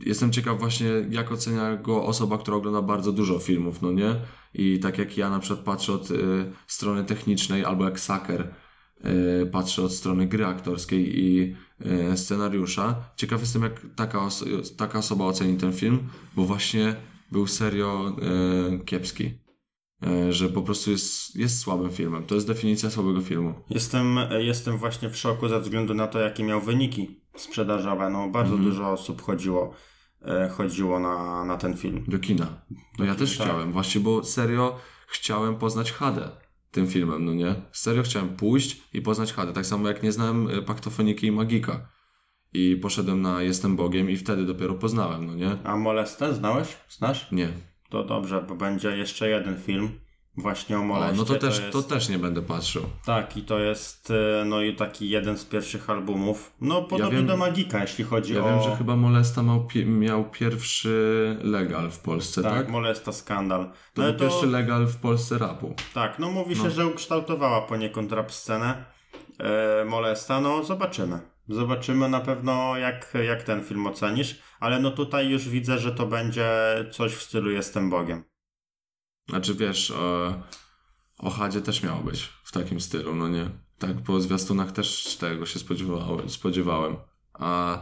[0.05, 4.15] jestem ciekaw właśnie, jak ocenia go osoba, która ogląda bardzo dużo filmów, no nie?
[4.53, 6.15] I tak jak ja na przykład patrzę od e,
[6.67, 8.53] strony technicznej, albo jak Saker
[9.51, 12.95] patrzę od strony gry aktorskiej i e, scenariusza.
[13.15, 14.45] Ciekaw jestem, jak taka, os-
[14.77, 15.99] taka osoba oceni ten film,
[16.35, 16.95] bo właśnie
[17.31, 18.15] był serio
[18.73, 19.31] e, kiepski.
[20.03, 22.23] E, że po prostu jest, jest słabym filmem.
[22.23, 23.53] To jest definicja słabego filmu.
[23.69, 28.09] Jestem, jestem właśnie w szoku ze względu na to, jakie miał wyniki sprzedażowe.
[28.09, 29.73] No, bardzo dużo osób chodziło,
[30.21, 32.03] e, chodziło na, na ten film.
[32.07, 32.61] Do kina.
[32.99, 33.47] No ja też tak.
[33.47, 33.71] chciałem.
[33.71, 36.42] Właśnie, bo serio chciałem poznać Hadę
[36.73, 37.55] tym filmem, no nie?
[37.71, 39.53] Serio chciałem pójść i poznać Hadę.
[39.53, 41.89] Tak samo jak nie znałem e, Paktofoniki i Magika.
[42.53, 45.57] I poszedłem na Jestem Bogiem i wtedy dopiero poznałem, no nie?
[45.63, 46.77] A Molestę znałeś?
[46.89, 47.31] Znasz?
[47.31, 47.49] Nie.
[47.89, 49.89] To dobrze, bo będzie jeszcze jeden film
[50.37, 51.17] właśnie o O, Moleście.
[51.17, 52.83] no to też, jest, to też nie będę patrzył.
[53.05, 56.53] Tak, i to jest e, no i taki jeden z pierwszych albumów.
[56.61, 58.49] No podobny wiem- do Magika, jeśli chodzi Ja o...
[58.49, 62.53] wiem, że chyba Molesta miał, miał pierwszy legal w Polsce, tak?
[62.53, 63.71] Tak, Molesta Skandal.
[63.93, 65.75] To No był pierwszy legal w Polsce rapu.
[65.93, 68.85] Tak, no mówi się, że ukształtowała poniekąd rap scenę
[69.39, 71.19] e, Molesta, no zobaczymy.
[71.49, 76.05] Zobaczymy na pewno jak, jak ten film ocenisz, ale no tutaj już widzę, że to
[76.05, 76.49] będzie
[76.91, 78.23] coś w stylu Jestem Bogiem.
[79.29, 80.41] Znaczy wiesz, e,
[81.17, 83.49] o Hadzie też miało być w takim stylu, no nie?
[83.77, 86.29] Tak, po zwiastunach też tego się spodziewałem.
[86.29, 86.95] spodziewałem.
[87.33, 87.79] A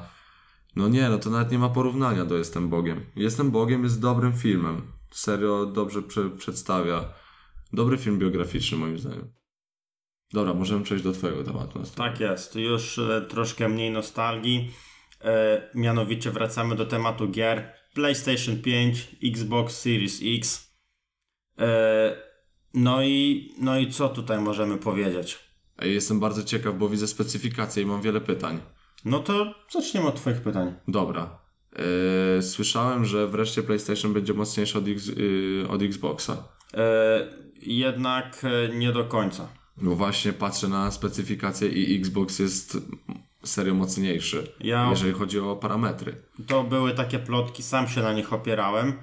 [0.75, 3.05] no nie, no to nawet nie ma porównania do Jestem Bogiem.
[3.15, 4.91] Jestem Bogiem jest dobrym filmem.
[5.11, 7.13] Serio dobrze prze, przedstawia.
[7.73, 9.33] Dobry film biograficzny moim zdaniem.
[10.33, 11.83] Dobra, możemy przejść do twojego tematu.
[11.95, 14.71] Tak jest, już e, troszkę mniej nostalgii.
[15.21, 20.70] E, mianowicie wracamy do tematu gier PlayStation 5, Xbox Series X.
[21.59, 22.15] E,
[22.73, 25.39] no, i, no i co tutaj możemy powiedzieć?
[25.81, 28.59] Jestem bardzo ciekaw, bo widzę specyfikację i mam wiele pytań.
[29.05, 30.73] No to zaczniemy od Twoich pytań.
[30.87, 31.39] Dobra.
[32.35, 36.43] Yy, słyszałem, że wreszcie PlayStation będzie mocniejszy od, X, yy, od Xboxa.
[36.73, 37.27] E,
[37.61, 39.47] jednak e, nie do końca.
[39.77, 42.77] No właśnie patrzę na specyfikację i Xbox jest
[43.43, 46.15] serio mocniejszy, Ja- jeżeli chodzi o parametry.
[46.47, 48.93] To były takie plotki, sam się na nich opierałem, e,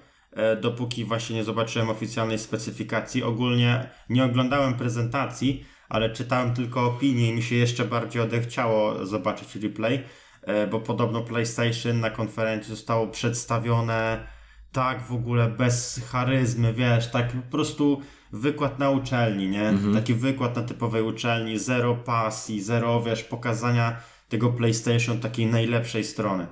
[0.61, 3.23] dopóki właśnie nie zobaczyłem oficjalnej specyfikacji.
[3.23, 9.57] Ogólnie nie oglądałem prezentacji, ale czytałem tylko opinie i mi się jeszcze bardziej odechciało zobaczyć
[9.57, 10.05] replay,
[10.43, 14.27] e, bo podobno PlayStation na konferencji zostało przedstawione
[14.73, 18.01] tak w ogóle bez charyzmy, wiesz, tak po prostu
[18.33, 19.73] wykład na uczelni, nie?
[19.95, 23.97] Taki wykład na typowej uczelni, zero pasji, zero, wiesz, pokazania
[24.29, 26.47] tego PlayStation takiej najlepszej strony.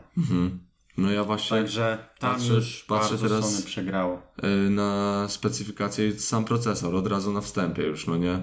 [0.96, 4.22] No ja właśnie Także tam Patrzę- już patrzę teraz- Sony przegrało.
[4.42, 8.38] yy, na specyfikację i sam procesor od razu na wstępie już, no nie?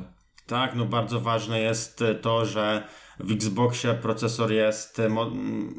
[0.48, 2.84] Tak, no bardzo ważne jest e, to, że
[3.20, 5.32] w Xboxie procesor jest e, mo-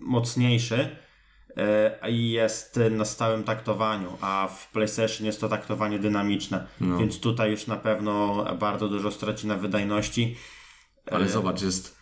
[0.03, 0.97] mocniejszy
[2.09, 6.99] i jest na stałym taktowaniu, a w PlayStation jest to taktowanie dynamiczne, No.
[6.99, 10.37] więc tutaj już na pewno bardzo dużo straci na wydajności.
[11.11, 11.97] Ale zobacz, jest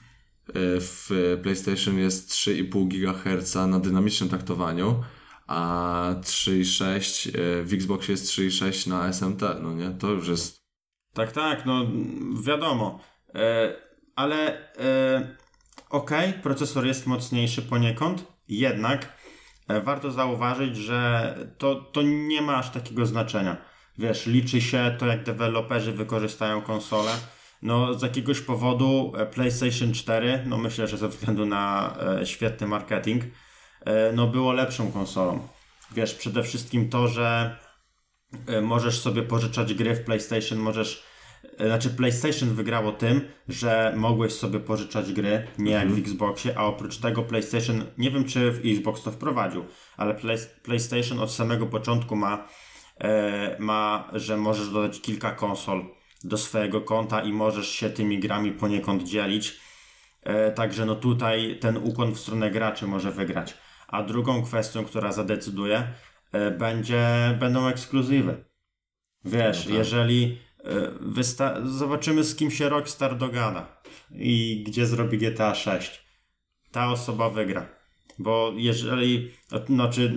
[0.55, 5.03] w PlayStation jest 3,5 GHz na dynamicznym taktowaniu,
[5.47, 9.91] a 3,6 yy, w Xboxie jest 3,6 na SMT, no nie?
[9.91, 10.63] To już jest
[11.15, 11.87] Tak, tak, no
[12.43, 13.01] wiadomo.
[13.35, 13.77] E,
[14.17, 15.37] ale e,
[15.91, 19.13] okej, procesor jest mocniejszy poniekąd, jednak
[19.69, 23.57] e, warto zauważyć, że to, to nie ma aż takiego znaczenia.
[23.99, 27.13] Wiesz, liczy się to, jak deweloperzy wykorzystają konsolę.
[27.63, 32.67] No, z jakiegoś powodu e, PlayStation 4, no myślę, że ze względu na e, świetny
[32.67, 33.23] marketing,
[33.85, 35.49] e, no było lepszą konsolą.
[35.93, 37.57] Wiesz, przede wszystkim to, że
[38.63, 41.03] możesz sobie pożyczać gry w PlayStation, możesz.
[41.67, 46.99] Znaczy, PlayStation wygrało tym, że mogłeś sobie pożyczać gry, nie jak w Xboxie, a oprócz
[46.99, 49.65] tego PlayStation, nie wiem czy w Xbox to wprowadził,
[49.97, 52.49] ale play, PlayStation od samego początku ma,
[52.99, 55.85] e, ma, że możesz dodać kilka konsol
[56.25, 59.61] do swojego konta i możesz się tymi grami poniekąd dzielić.
[60.23, 63.55] E, Także no tutaj ten ukłon w stronę graczy może wygrać.
[63.89, 65.89] A drugą kwestią, która zadecyduje,
[66.33, 67.07] e, będzie,
[67.41, 68.45] będą ekskluzywy.
[69.25, 69.75] Wiesz, No tak.
[69.79, 73.83] jeżeli e, wysta- zobaczymy z kim się Rockstar dogada
[74.15, 76.05] i gdzie zrobi GTA 6,
[76.73, 77.69] ta osoba wygra.
[78.19, 79.31] Bo jeżeli,
[79.69, 80.13] no czy,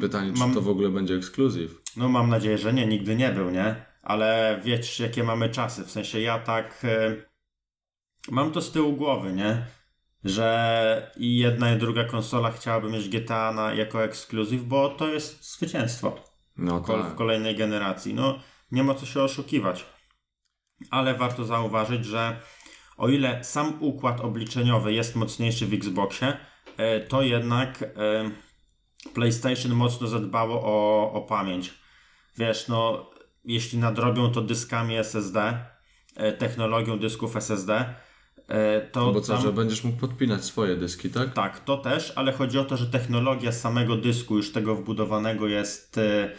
[0.00, 1.82] pytanie, czy Mam- to w ogóle będzie ekskluzyw.
[1.96, 3.85] no mam nadzieję, że nie, nigdy nie był, nie?
[4.06, 5.84] Ale wiesz, jakie mamy czasy.
[5.84, 7.16] W sensie ja tak e,
[8.30, 9.66] mam to z tyłu głowy, nie?
[10.24, 15.54] Że i jedna i druga konsola chciałaby mieć GTA na, jako ekskluzyw, bo to jest
[15.54, 16.24] zwycięstwo
[16.56, 17.06] No tak.
[17.06, 18.14] w kolejnej generacji.
[18.14, 18.38] No,
[18.70, 19.86] nie ma co się oszukiwać.
[20.90, 22.40] Ale warto zauważyć, że
[22.96, 26.36] o ile sam układ obliczeniowy jest mocniejszy w Xboxie,
[26.76, 28.30] e, to jednak e,
[29.14, 31.74] PlayStation mocno zadbało o, o pamięć.
[32.36, 33.10] Wiesz, no,
[33.46, 35.58] jeśli nadrobią to dyskami SSD,
[36.16, 37.94] e, technologią dysków SSD,
[38.48, 39.42] e, to Bo co, tam...
[39.42, 41.32] że będziesz mógł podpinać swoje dyski, tak?
[41.32, 45.98] Tak, to też, ale chodzi o to, że technologia samego dysku, już tego wbudowanego jest,
[45.98, 46.32] e,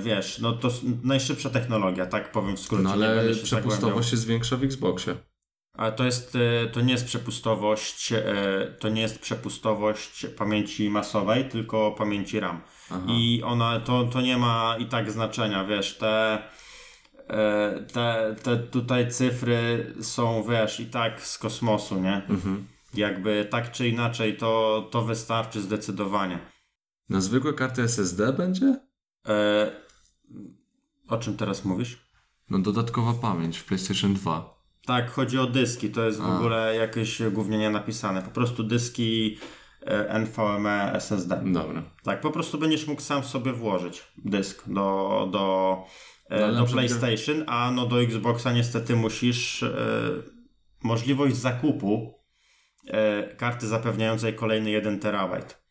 [0.00, 0.70] wiesz, no to
[1.02, 2.84] najszybsza technologia, tak powiem w skrócie.
[2.84, 5.16] No ale się przepustowość jest większa w Xboxie.
[5.72, 6.38] A to jest,
[6.72, 8.12] to nie jest przepustowość,
[8.78, 12.60] to nie jest przepustowość pamięci masowej, tylko pamięci RAM.
[12.90, 13.06] Aha.
[13.08, 16.42] I ona, to, to nie ma i tak znaczenia, wiesz, te,
[17.28, 22.26] e, te, te tutaj cyfry są, wiesz, i tak z kosmosu, nie?
[22.28, 22.66] Mhm.
[22.94, 26.38] Jakby tak czy inaczej, to, to wystarczy zdecydowanie.
[27.08, 28.80] Na zwykłe karty SSD będzie?
[29.28, 29.70] E,
[31.08, 32.08] o czym teraz mówisz?
[32.50, 34.54] No dodatkowa pamięć w PlayStation 2.
[34.86, 36.36] Tak, chodzi o dyski, to jest w A.
[36.36, 38.22] ogóle jakieś głównie nie napisane.
[38.22, 39.38] Po prostu dyski
[40.08, 41.42] NVMe SSD.
[41.44, 41.82] Dobra.
[42.02, 45.76] Tak, po prostu będziesz mógł sam sobie włożyć dysk do, do,
[46.30, 49.76] e, No, do PlayStation, a no do Xboxa niestety musisz e,
[50.82, 52.14] możliwość zakupu
[52.86, 55.64] e, karty zapewniającej kolejny 1 terabajt.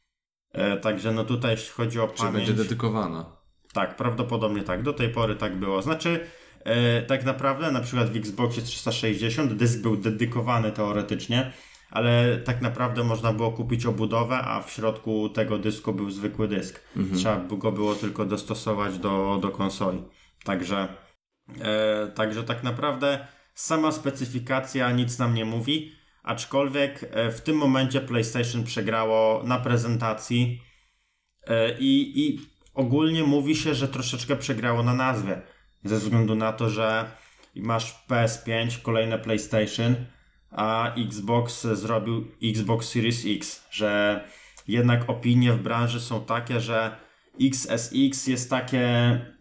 [0.52, 2.36] E, także no tutaj jeśli chodzi o Czy pamięć...
[2.36, 3.38] będzie dedykowana?
[3.74, 4.84] Tak, prawdopodobnie tak.
[4.84, 5.82] Do tej pory tak było.
[5.82, 6.28] Znaczy,
[6.64, 11.54] e, tak naprawdę na przykład w Xboxie 360 dysk był dedykowany teoretycznie,
[11.94, 16.84] ale tak naprawdę można było kupić obudowę, a w środku tego dysku był zwykły dysk.
[17.16, 20.04] Trzeba by go było tylko dostosować do, do konsoli.
[20.44, 20.88] Także,
[21.62, 25.92] e, także tak naprawdę sama specyfikacja nic nam nie mówi,
[26.24, 30.62] aczkolwiek e, w tym momencie PlayStation przegrało na prezentacji
[31.48, 32.40] e, i, i
[32.74, 35.42] ogólnie mówi się, że troszeczkę przegrało na nazwie,
[35.84, 37.12] ze względu na to, że
[37.56, 39.96] masz PS5, kolejne PlayStation,
[40.56, 44.24] a Xbox zrobił Xbox Series X, że
[44.68, 46.96] jednak opinie w branży są takie, że
[47.42, 48.86] XSX jest takie,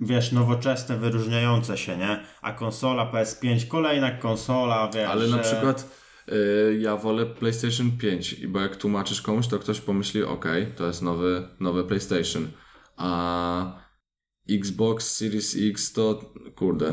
[0.01, 2.22] wiesz, nowoczesne, wyróżniające się, nie?
[2.42, 5.98] A konsola PS5, kolejna konsola, wiesz, Ale na przykład
[6.29, 10.46] y, ja wolę PlayStation 5, bo jak tłumaczysz komuś, to ktoś pomyśli, ok,
[10.77, 12.48] to jest nowy, nowy PlayStation.
[12.96, 13.83] A
[14.51, 16.92] Xbox Series X to, kurde,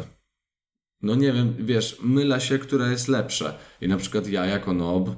[1.01, 3.53] no nie wiem, wiesz, mylę się, które jest lepsze.
[3.81, 5.09] I na przykład ja jako nob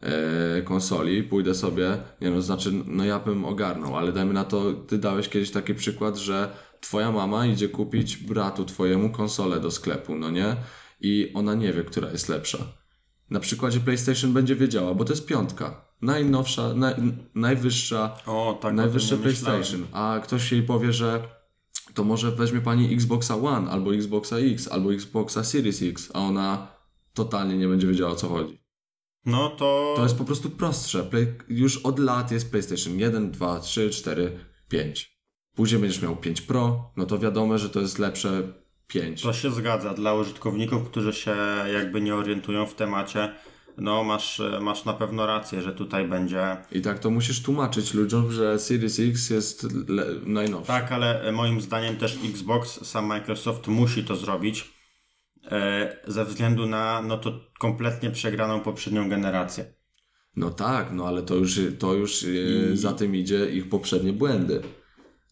[0.00, 4.72] e, konsoli pójdę sobie, nie no, znaczy, no ja bym ogarnął, ale dajmy na to,
[4.72, 6.48] ty dałeś kiedyś taki przykład, że
[6.80, 10.56] twoja mama idzie kupić bratu twojemu konsolę do sklepu, no nie?
[11.00, 12.58] I ona nie wie, która jest lepsza.
[13.30, 15.88] Na przykładzie PlayStation będzie wiedziała, bo to jest piątka.
[16.02, 16.94] Najnowsza, naj,
[17.34, 19.16] najwyższa O, tak, najwyższe.
[19.16, 21.37] PlayStation, a ktoś jej powie, że
[21.94, 26.68] to może weźmie pani Xboxa One, albo Xboxa X, albo Xboxa Series X, a ona
[27.14, 28.58] totalnie nie będzie wiedziała o co chodzi.
[29.26, 29.94] No to...
[29.96, 31.02] To jest po prostu prostsze.
[31.02, 35.18] Play, już od lat jest PlayStation 1, 2, 3, 4, 5.
[35.54, 38.52] Później będziesz miał 5 Pro, no to wiadomo, że to jest lepsze
[38.86, 39.22] 5.
[39.22, 39.94] To się zgadza.
[39.94, 41.36] Dla użytkowników, którzy się
[41.72, 43.34] jakby nie orientują w temacie,
[43.80, 46.56] no masz, masz na pewno rację, że tutaj będzie...
[46.72, 50.66] I tak to musisz tłumaczyć ludziom, że Series X jest le- najnowszy.
[50.66, 54.70] Tak, ale moim zdaniem też Xbox, sam Microsoft musi to zrobić
[55.50, 59.78] e, ze względu na no to kompletnie przegraną poprzednią generację.
[60.36, 64.62] No tak, no ale to już, to już yy, za tym idzie ich poprzednie błędy.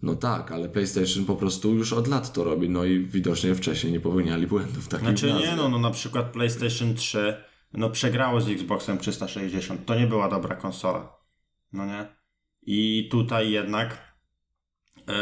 [0.03, 3.93] No tak, ale PlayStation po prostu już od lat to robi, no i widocznie wcześniej
[3.93, 7.35] nie popełniali błędów takich Znaczy nie, no, no na przykład PlayStation 3
[7.73, 9.85] no przegrało z Xboxem 360.
[9.87, 11.13] To nie była dobra konsola.
[11.73, 12.07] No nie?
[12.63, 14.17] I tutaj jednak
[15.09, 15.13] e,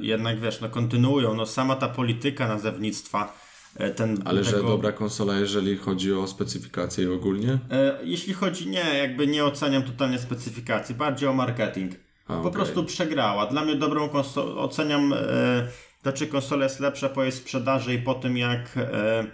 [0.00, 1.34] jednak wiesz, no kontynuują.
[1.34, 3.38] No sama ta polityka nazewnictwa
[3.76, 7.58] e, ten Ale że tego- dobra konsola, jeżeli chodzi o specyfikację ogólnie?
[7.70, 11.92] E, Jeśli chodzi, nie, jakby nie oceniam totalnie specyfikacji, bardziej o marketing.
[12.26, 12.52] A, po okej.
[12.52, 13.46] prostu przegrała.
[13.46, 15.16] Dla mnie dobrą konsolę, oceniam, e,
[16.02, 19.24] to czy konsola jest lepsza po jej sprzedaży i po tym jak, e,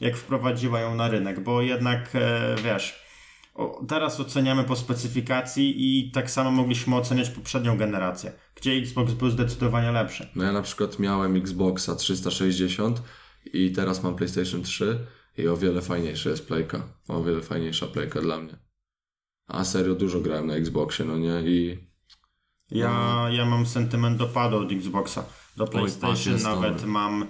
[0.00, 3.06] jak wprowadziła ją na rynek, bo jednak, e, wiesz,
[3.88, 9.92] teraz oceniamy po specyfikacji i tak samo mogliśmy oceniać poprzednią generację, gdzie Xbox był zdecydowanie
[9.92, 10.28] lepszy.
[10.34, 13.02] No ja na przykład miałem Xboxa 360
[13.52, 14.98] i teraz mam PlayStation 3
[15.38, 16.82] i o wiele fajniejsza jest playka.
[17.08, 18.56] O wiele fajniejsza playka dla mnie.
[19.46, 21.42] A serio dużo grałem na Xboxie, no nie?
[21.44, 21.78] I
[22.70, 25.24] Ja, ja mam sentyment do padu od Xboxa.
[25.56, 27.26] Do PlayStation jest nawet mam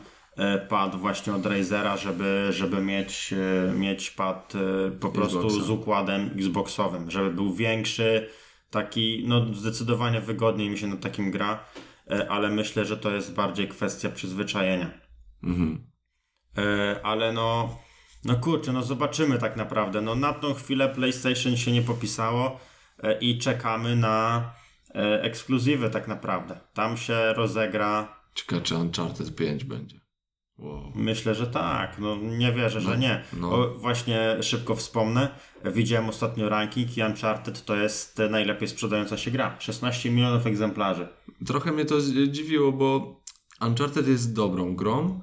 [0.69, 5.65] pad właśnie od Razera, żeby, żeby mieć, e, mieć pad e, po prostu Xboxa.
[5.65, 8.29] z układem Xboxowym, żeby był większy,
[8.71, 11.65] taki, no zdecydowanie wygodniej mi się na takim gra,
[12.11, 14.91] e, ale myślę, że to jest bardziej kwestia przyzwyczajenia.
[15.43, 15.87] mhm.
[16.59, 17.79] E, ale no,
[18.25, 20.01] no kurczę, no zobaczymy tak naprawdę.
[20.01, 22.61] No na tą chwilę PlayStation się nie popisało
[23.03, 24.51] e, i czekamy na
[24.95, 26.61] e, ekskluzywy tak naprawdę.
[26.75, 30.06] Tam się rozegra, Ciekawe czy Uncharted 5 będzie.
[30.59, 30.93] Wow.
[30.95, 31.99] myślę, że tak.
[31.99, 33.25] No nie wierzę, że nie.
[33.33, 33.51] no.
[33.53, 35.29] O, właśnie szybko wspomnę.
[35.65, 39.57] Widziałem ostatnio ranking i Uncharted to jest najlepiej sprzedająca się gra.
[39.59, 41.09] 16 milionów egzemplarzy.
[41.47, 43.21] Trochę mnie to dziwiło, bo
[43.61, 45.21] Uncharted jest dobrą grą,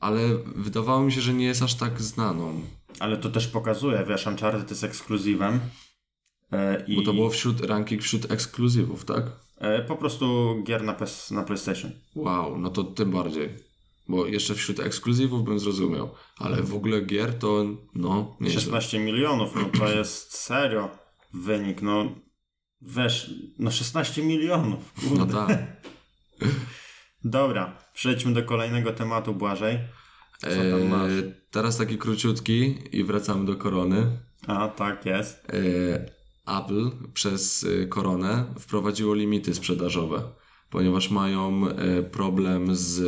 [0.00, 0.20] ale
[0.56, 2.60] wydawało mi się, że nie jest aż tak znaną.
[2.98, 5.60] Ale to też pokazuje, wiesz, Uncharted jest ekskluzywem.
[6.52, 9.22] e, I Bo to było wśród ranking wśród ekskluzywów, tak?
[9.58, 11.90] e, po prostu gier na, PS, na PlayStation.
[12.16, 13.69] Wow, no to tym bardziej.
[14.10, 18.60] Bo jeszcze wśród ekskluzywów bym zrozumiał, ale w ogóle gier to no nieźle.
[18.60, 20.90] 16 milionów, no to jest serio
[21.34, 22.14] wynik, no
[22.82, 25.16] wiesz, no 16 milionów, kurde.
[25.18, 25.58] No tak.
[27.24, 29.78] Dobra, przejdźmy do kolejnego tematu, Błażej.
[30.38, 31.10] Co tam masz?
[31.10, 34.18] Eee, teraz taki króciutki i wracamy do korony.
[34.46, 35.52] A, tak jest.
[35.52, 36.10] Eee,
[36.58, 40.22] Apple przez e, koronę wprowadziło limity sprzedażowe,
[40.70, 43.00] ponieważ mają e, problem z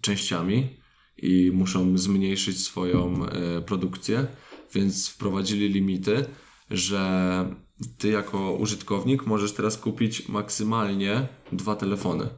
[0.00, 0.76] częściami
[1.16, 4.26] i muszą zmniejszyć swoją e, produkcję,
[4.74, 6.24] więc wprowadzili limity,
[6.70, 7.56] że
[7.98, 12.28] ty jako użytkownik możesz teraz kupić maksymalnie dwa telefony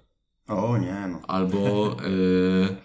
[0.47, 1.21] O nie, no.
[1.29, 2.77] albo y,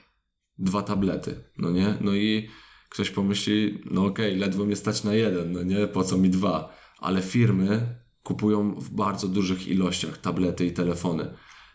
[0.57, 1.97] dwa tablety, no nie?
[2.01, 2.49] No i
[2.89, 5.87] ktoś pomyśli, no okej, ledwo mnie stać na jeden, no nie?
[5.87, 6.75] Po co mi dwa?
[6.99, 11.23] Ale firmy kupują w bardzo dużych ilościach tablety i telefony.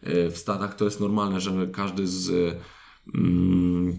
[0.07, 2.57] Y, w Stanach to jest normalne, że każdy z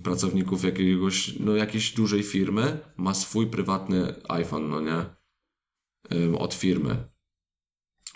[0.04, 5.06] pracowników jakiegoś, no jakiejś dużej firmy ma swój prywatny iPhone, no nie?
[6.38, 7.12] Od firmy.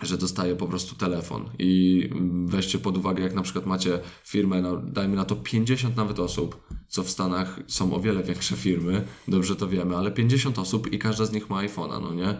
[0.02, 1.50] Że dostaje po prostu telefon.
[1.58, 5.96] I mm, weźcie pod uwagę, jak na przykład macie firmę, no, dajmy na to 50
[5.96, 10.58] nawet osób, co w Stanach są o wiele większe firmy, dobrze to wiemy, ale 50
[10.58, 12.36] osób i każda z nich ma iPhone'a, no nie?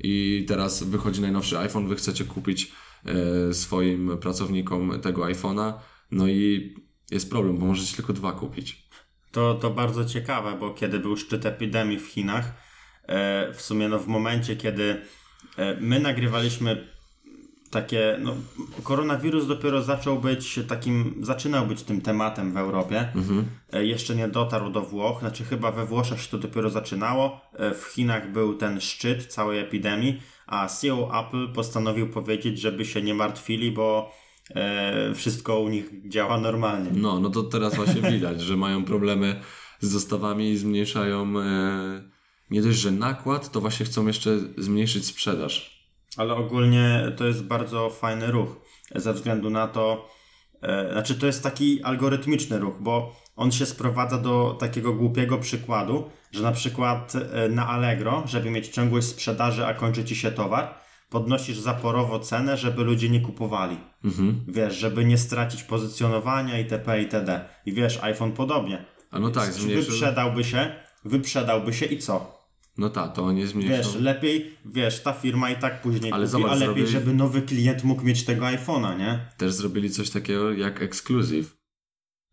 [0.00, 2.72] I teraz wychodzi najnowszy iPhone, wy chcecie kupić
[3.04, 5.72] e, swoim pracownikom tego iPhone'a,
[6.10, 6.74] no i
[7.10, 8.88] jest problem, bo możecie tylko dwa kupić.
[9.32, 12.52] To, to bardzo ciekawe, bo kiedy był szczyt epidemii w Chinach,
[13.06, 15.02] e, w sumie no w momencie, kiedy
[15.56, 16.88] e, my nagrywaliśmy
[17.70, 18.34] takie, no
[18.82, 23.08] koronawirus dopiero zaczął być takim, zaczynał być tym tematem w Europie.
[23.72, 27.40] E, Jeszcze nie dotarł do Włoch, znaczy chyba we Włoszech się to dopiero zaczynało.
[27.74, 33.14] W Chinach był ten szczyt całej epidemii, a CEO Apple postanowił powiedzieć, żeby się nie
[33.14, 34.12] martwili, bo
[34.54, 36.90] e, wszystko u nich działa normalnie.
[36.94, 39.40] No, no to teraz właśnie widać, że mają problemy
[39.80, 42.02] z dostawami i zmniejszają e,
[42.50, 45.78] nie dość, że nakład, to właśnie chcą jeszcze zmniejszyć sprzedaż.
[46.16, 48.56] Ale ogólnie to jest bardzo fajny ruch,
[48.94, 50.08] ze względu na to,
[50.62, 56.10] e, znaczy to jest taki algorytmiczny ruch, bo on się sprowadza do takiego głupiego przykładu,
[56.32, 60.74] że na przykład e, na Allegro, żeby mieć ciągłość sprzedaży, a kończy ci się towar,
[61.10, 63.76] podnosisz zaporowo cenę, żeby ludzie nie kupowali.
[64.48, 67.02] Wiesz, żeby nie stracić pozycjonowania itp.
[67.02, 67.48] itd.
[67.66, 68.84] I wiesz, iPhone podobnie.
[69.10, 69.90] A no tak, zmniejszył.
[69.90, 70.72] Wyprzedałby się,
[71.04, 72.38] wyprzedałby się i co?
[72.78, 73.76] No tak, to nie zmniejszą.
[73.76, 77.14] Wiesz, lepiej, wiesz, ta firma i tak później Ale kupi, zobacz, a lepiej, zrobili- żeby
[77.14, 79.26] nowy klient mógł mieć tego iPhone'a, nie?
[79.36, 81.57] Też zrobili coś takiego jak ekskluzyw.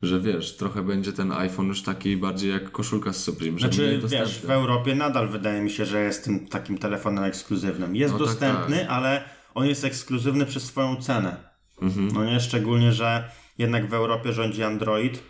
[0.01, 4.39] Że wiesz, trochę będzie ten iPhone już taki bardziej jak koszulka z Supreme, Znaczy, wiesz,
[4.39, 4.49] w.
[4.49, 7.95] Europie nadal wydaje mi się, że jest tym takim telefonem ekskluzywnym.
[7.95, 8.89] Jest No tak, dostępny, tak.
[8.89, 11.37] ale on jest ekskluzywny przez swoją cenę.
[11.81, 12.07] Mhm.
[12.13, 15.23] No nie, szczególnie, że jednak w Europie rządzi Android.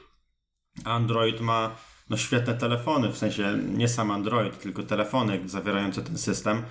[0.84, 1.76] a Android ma
[2.10, 6.64] no, świetne telefony, w sensie nie sam Android, tylko telefony zawierające ten system.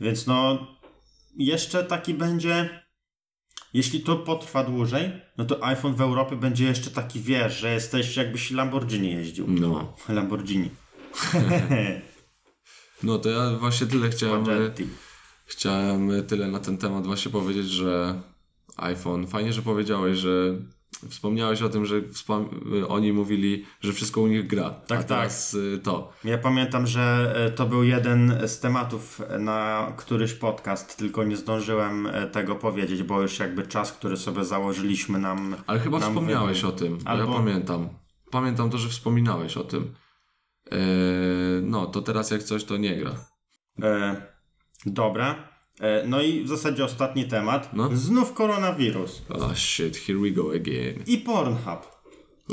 [0.00, 0.66] Więc no,
[1.36, 2.85] jeszcze taki będzie.
[3.74, 8.16] Jeśli to potrwa dłużej, no to iPhone w Europie będzie jeszcze taki, wiesz, że jesteś
[8.16, 9.46] jakbyś Lamborghini jeździł.
[9.48, 9.96] No.
[10.08, 10.70] Lamborghini.
[13.02, 14.86] No to ja właśnie tyle chciałem, Paggetti.
[15.46, 18.22] chciałem tyle na ten temat właśnie powiedzieć, że
[18.76, 20.58] iPhone, fajnie, że powiedziałeś, że
[21.10, 22.48] wspomniałeś o tym, że wspom-
[22.88, 24.70] oni mówili, że wszystko u nich gra.
[24.70, 26.12] Tak, a teraz y, to.
[26.24, 32.06] Ja pamiętam, że e, to był jeden z tematów na któryś podcast, tylko nie zdążyłem
[32.06, 35.56] e, tego powiedzieć, bo już jakby czas, który sobie założyliśmy nam.
[35.66, 36.74] Ale chyba nam wspomniałeś wybiegł.
[36.76, 36.98] o tym.
[36.98, 37.88] bo Albo- Ja pamiętam.
[38.30, 39.94] Pamiętam to, że wspominałeś o tym.
[40.70, 40.78] Eee,
[41.62, 43.10] no, to teraz jak coś, to nie gra.
[43.82, 44.22] E,
[44.86, 45.55] dobra.
[45.80, 47.70] E, no i w zasadzie ostatni temat.
[47.72, 47.90] No.
[47.92, 49.22] Znów koronawirus.
[49.28, 51.04] Oh shit, here we go again.
[51.06, 51.96] I Pornhub.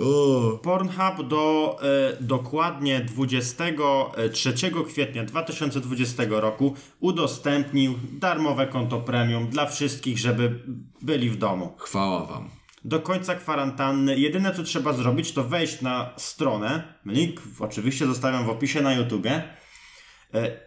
[0.01, 4.53] O, Pornhub do e, dokładnie 23
[4.87, 10.59] kwietnia 2020 roku udostępnił darmowe konto premium dla wszystkich, żeby
[11.01, 11.73] byli w domu.
[11.77, 12.49] chwała wam.
[12.85, 18.49] Do końca kwarantanny jedyne co trzeba zrobić to wejść na stronę, link oczywiście zostawiam w
[18.49, 19.43] opisie na YouTubie
[20.33, 20.59] e,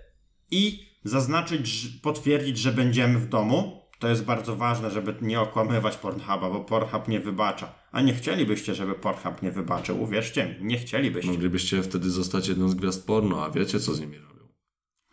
[0.51, 3.83] i zaznaczyć, potwierdzić, że będziemy w domu.
[3.99, 7.73] To jest bardzo ważne, żeby nie okłamywać Pornhuba, bo Pornhub nie wybacza.
[7.93, 11.31] A nie chcielibyście, żeby Pornhub nie wybaczył, uwierzcie mi, nie chcielibyście.
[11.31, 14.49] Moglibyście wtedy zostać jedną z gwiazd porno, a wiecie co z nimi robią.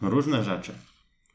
[0.02, 0.74] Różne rzeczy.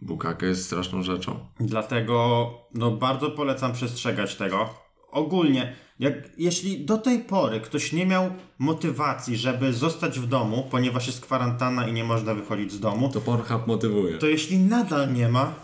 [0.03, 1.47] Bukaka jest straszną rzeczą.
[1.61, 4.88] Dlatego no, bardzo polecam przestrzegać tego.
[5.19, 11.07] Ogólnie, jak, jeśli do tej pory ktoś nie miał motywacji, żeby zostać w domu, ponieważ
[11.07, 14.19] jest kwarantanna i nie można wychodzić z domu, To Pornhub motywuje.
[14.19, 15.55] to jeśli nadal nie ma,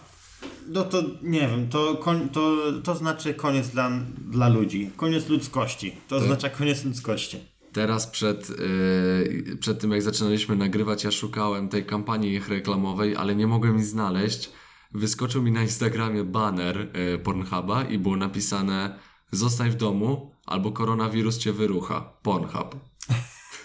[0.69, 3.91] no to nie wiem, to, koń, to, to znaczy koniec dla,
[4.31, 5.93] dla ludzi, koniec ludzkości.
[6.09, 7.39] To oznacza koniec ludzkości.
[7.73, 13.35] Teraz przed, yy, przed tym jak zaczynaliśmy nagrywać, ja szukałem tej kampanii ich reklamowej, ale
[13.37, 14.51] nie mogłem jej znaleźć.
[14.93, 16.77] Wyskoczył mi na Instagramie banner
[17.11, 18.99] yy, Pornhuba i było napisane
[19.35, 22.01] zostań w domu albo koronawirus cię wyrucha.
[22.23, 22.77] Pornhub.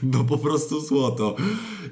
[0.03, 1.35] No po prostu złoto.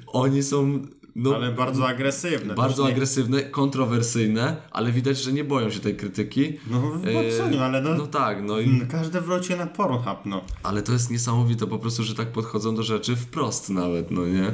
[0.06, 0.82] Oni są
[1.16, 2.54] no, Ale bardzo agresywne.
[2.54, 6.58] bardzo nie- agresywne, kontrowersyjne, ale widać, że nie boją się tej krytyki.
[6.70, 6.92] No,
[7.38, 10.44] co nie, ale no, No tak, no i każde wróci na Pornhub, no.
[10.62, 14.46] Ale to jest niesamowite po prostu, że tak podchodzą do rzeczy wprost nawet, no nie?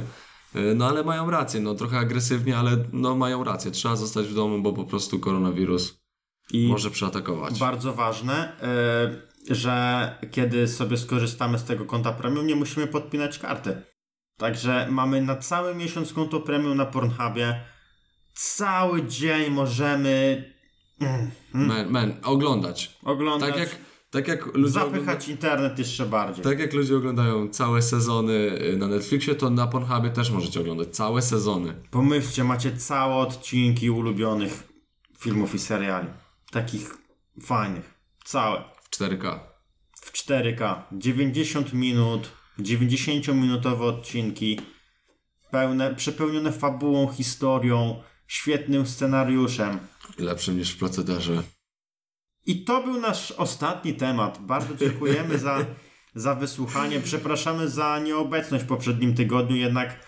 [0.55, 3.71] E, No ale mają rację, no trochę agresywnie, ale no mają rację.
[3.71, 6.04] Trzeba zostać w domu, bo po prostu koronawirus
[6.51, 7.59] I może przeatakować.
[7.59, 8.51] Bardzo ważne,
[9.49, 13.81] y, że kiedy sobie skorzystamy z tego konta premium, nie musimy podpinać karty.
[14.37, 17.61] Także mamy na cały miesiąc konto premium na Pornhubie.
[18.33, 20.43] Cały dzień możemy
[21.01, 22.97] mm, mm, Man, man, oglądać.
[23.03, 23.49] oglądać.
[23.49, 23.77] Tak jak,
[24.09, 26.43] Tak jak ludzie Zapychać internet jeszcze bardziej.
[26.43, 30.87] Tak jak ludzie oglądają całe sezony y, na Netflixie, to na Pornhubie też możecie oglądać
[30.95, 31.73] całe sezony.
[31.91, 34.63] Pomyślcie, macie całe odcinki ulubionych
[35.17, 36.07] filmów i seriali.
[36.55, 36.97] Takich
[37.41, 37.93] fajnych.
[38.25, 38.63] Całe.
[38.83, 39.39] W 4K.
[40.01, 40.81] W 4K.
[40.91, 44.59] 90 minut, 90-minutowe odcinki.
[45.51, 49.79] Pełne, przepełnione fabułą, historią, świetnym scenariuszem.
[50.17, 51.43] Lepszym niż w procederze.
[52.45, 54.37] I to był nasz ostatni temat.
[54.41, 55.65] Bardzo dziękujemy za,
[56.25, 56.99] za wysłuchanie.
[56.99, 59.99] Przepraszamy za nieobecność w poprzednim tygodniu, jednak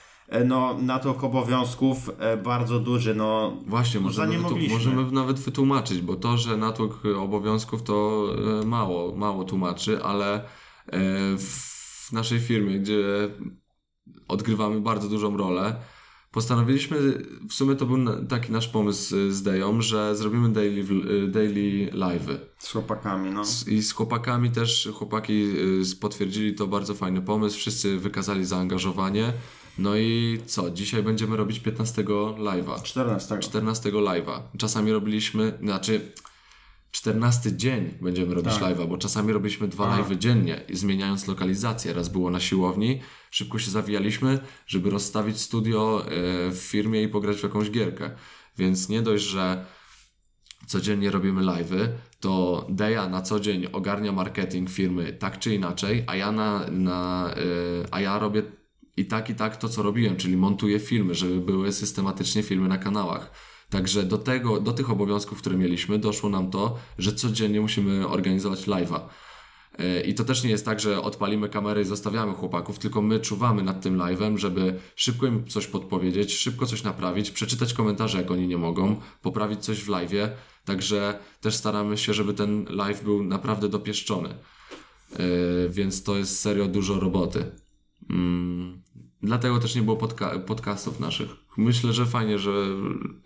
[0.46, 3.16] no, natłok obowiązków e, bardzo duży.
[3.16, 4.74] No, Właśnie, możemy, mogliśmy.
[4.74, 8.28] możemy nawet wytłumaczyć, bo to, że natłok y, obowiązków to
[8.62, 10.42] e, mało, mało tłumaczy, ale e,
[11.38, 13.30] w naszej firmie, gdzie
[14.28, 15.76] odgrywamy bardzo dużą rolę,
[16.32, 16.98] postanowiliśmy,
[17.50, 20.84] w sumie to był taki nasz pomysł z Deją, że zrobimy daily,
[21.28, 22.38] daily live'y.
[22.58, 23.46] z chłopakami, no.
[23.46, 25.54] Z- I z chłopakami też, chłopaki
[26.02, 29.34] potwierdzili to bardzo fajny pomysł, wszyscy wykazali zaangażowanie.
[29.80, 32.82] No i co, dzisiaj będziemy robić 15 live'a.
[32.82, 33.40] 14.
[33.40, 34.40] 14 live'a.
[34.58, 36.12] Czasami robiliśmy, znaczy
[36.92, 38.64] 14 dzień będziemy robić Tak.
[38.64, 41.94] live'a, bo czasami robiliśmy dwa live'y dziennie, zmieniając lokalizację.
[41.94, 43.02] Raz było na siłowni,
[43.32, 46.12] szybko się zawijaliśmy, żeby rozstawić studio e,
[46.52, 48.12] w firmie i pograć w jakąś gierkę.
[48.58, 49.66] Więc nie dość, że
[50.68, 51.88] codziennie robimy live'y,
[52.20, 57.30] to Deja na co dzień ogarnia marketing firmy tak czy inaczej, a ja, na, na,
[57.38, 58.44] y, a ja robię
[58.98, 62.78] i tak i tak to, co robiłem, czyli montuję filmy, żeby były systematycznie filmy na
[62.78, 63.32] kanałach.
[63.70, 68.68] Także do tego, do tych obowiązków, które mieliśmy, doszło nam to, że codziennie musimy organizować
[68.68, 69.00] live'a.
[69.80, 73.20] Y, I to też nie jest tak, że odpalimy kamerę i zostawiamy chłopaków, tylko my
[73.20, 78.32] czuwamy nad tym live'em, żeby szybko im coś podpowiedzieć, szybko coś naprawić, przeczytać komentarze, jak
[78.32, 80.30] oni nie mogą, poprawić coś w live'ie.
[80.66, 84.30] Także też staramy się, żeby ten live był naprawdę dopieszczony.
[84.30, 87.52] Yy, więc to jest serio dużo roboty.
[88.10, 88.82] Mm,
[89.28, 91.30] dlatego też nie było podca- podcastów naszych.
[91.58, 92.52] Myślę, że fajnie, że,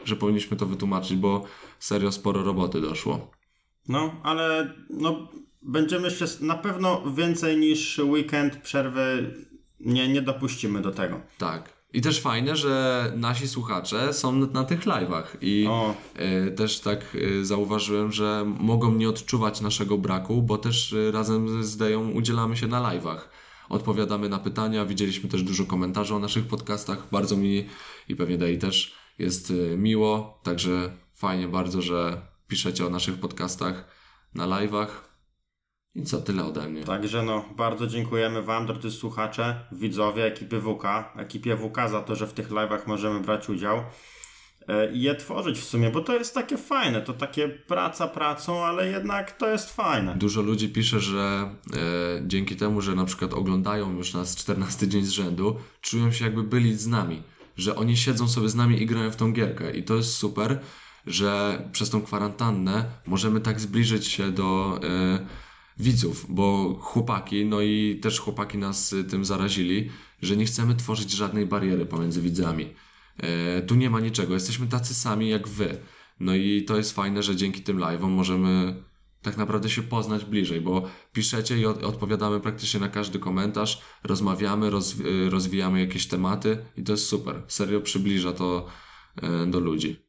[0.06, 1.43] że powinniśmy to wytłumaczyć, bo
[1.80, 3.32] serio sporo roboty doszło.
[3.88, 5.28] No, ale no,
[5.62, 9.34] będziemy jeszcze s- na pewno więcej niż weekend przerwy
[9.80, 11.20] nie, nie dopuścimy do tego.
[11.38, 11.82] Tak.
[11.93, 15.68] I też fajne, że nasi słuchacze są na, tych live'ach i
[16.16, 21.64] e, też tak e, zauważyłem, że mogą nie odczuwać naszego braku, bo też e, razem
[21.64, 23.18] z Deją udzielamy się na live'ach.
[23.72, 27.07] Odpowiadamy na pytania, widzieliśmy też dużo komentarzy o naszych podcastach.
[27.11, 27.69] Bardzo mi
[28.07, 33.86] i pewnie Dei też jest e, miło, także fajnie bardzo, że piszecie o naszych podcastach
[34.34, 34.88] na live'ach.
[35.95, 36.84] I co, tyle ode mnie.
[36.84, 42.28] Także no, bardzo dziękujemy Wam, drodzy słuchacze, widzowie ekipy WK, ekipie WK za to, że
[42.28, 43.84] w tych live'ach możemy brać udział
[44.93, 48.88] i je tworzyć w sumie, bo to jest takie fajne, to takie praca pracą, ale
[48.88, 50.15] jednak to jest fajne.
[50.15, 51.78] Dużo ludzi pisze, że e,
[52.28, 56.43] dzięki temu, że na przykład oglądają już nas 14 dzień z rzędu, czują się jakby
[56.43, 57.24] byli z nami.
[57.57, 59.72] Że oni siedzą sobie z nami i grają w tą gierkę.
[59.72, 60.59] I to jest super,
[61.07, 65.19] że przez tą kwarantannę możemy tak zbliżyć się do e,
[65.82, 69.89] widzów, bo chłopaki, no i też chłopaki nas y, tym zarazili,
[70.22, 72.69] że nie chcemy tworzyć żadnej bariery pomiędzy widzami.
[73.18, 75.78] E, tu nie ma niczego, jesteśmy tacy sami jak wy.
[76.20, 78.84] No i to jest fajne, że dzięki tym live'om możemy
[79.22, 80.84] tak naprawdę się poznać bliżej, bo
[81.14, 86.84] piszecie i od, odpowiadamy praktycznie na każdy komentarz, rozmawiamy, rozw, y, rozwijamy jakieś tematy i
[86.84, 87.43] to jest super.
[87.47, 88.68] Serio przybliża to
[89.22, 90.05] e, do ludzi.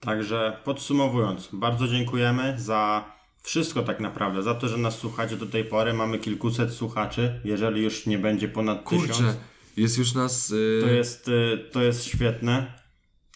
[0.00, 3.12] Także podsumowując, bardzo dziękujemy za
[3.42, 5.92] wszystko tak naprawdę, za to, że nas słuchacie do tej pory.
[5.92, 9.36] Mamy kilkuset słuchaczy, jeżeli już nie będzie ponad Kurczę, tysiąc.
[9.80, 10.50] Jest już nas...
[10.50, 12.80] y, To jest, y, to jest świetne.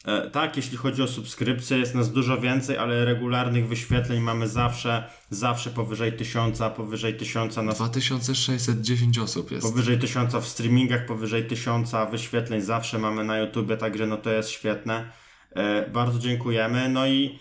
[0.04, 5.10] E, Tak, jeśli chodzi o subskrypcje, jest nas dużo więcej, ale regularnych wyświetleń mamy zawsze,
[5.30, 9.66] zawsze powyżej tysiąca, powyżej tysiąca na 2610 osób jest.
[9.66, 14.48] Powyżej tysiąca w streamingach, powyżej tysiąca wyświetleń zawsze mamy na YouTubie, także no to jest
[14.50, 15.10] świetne.
[15.50, 16.88] E, bardzo dziękujemy.
[16.88, 17.38] No i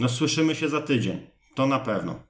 [0.00, 1.26] no słyszymy się za tydzień.
[1.54, 2.22] To na pewno.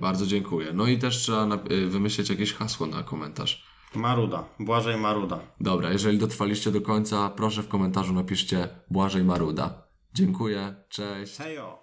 [0.00, 0.72] Bardzo dziękuję.
[0.74, 3.71] No i też trzeba y, wymyślić jakieś hasło na komentarz.
[3.94, 4.44] Maruda.
[4.60, 5.38] Błażej Maruda.
[5.60, 9.82] Dobra, jeżeli dotrwaliście do końca, proszę w komentarzu napiszcie Błażej Maruda.
[10.14, 11.36] Dziękuję, cześć.
[11.38, 11.81] Hejo!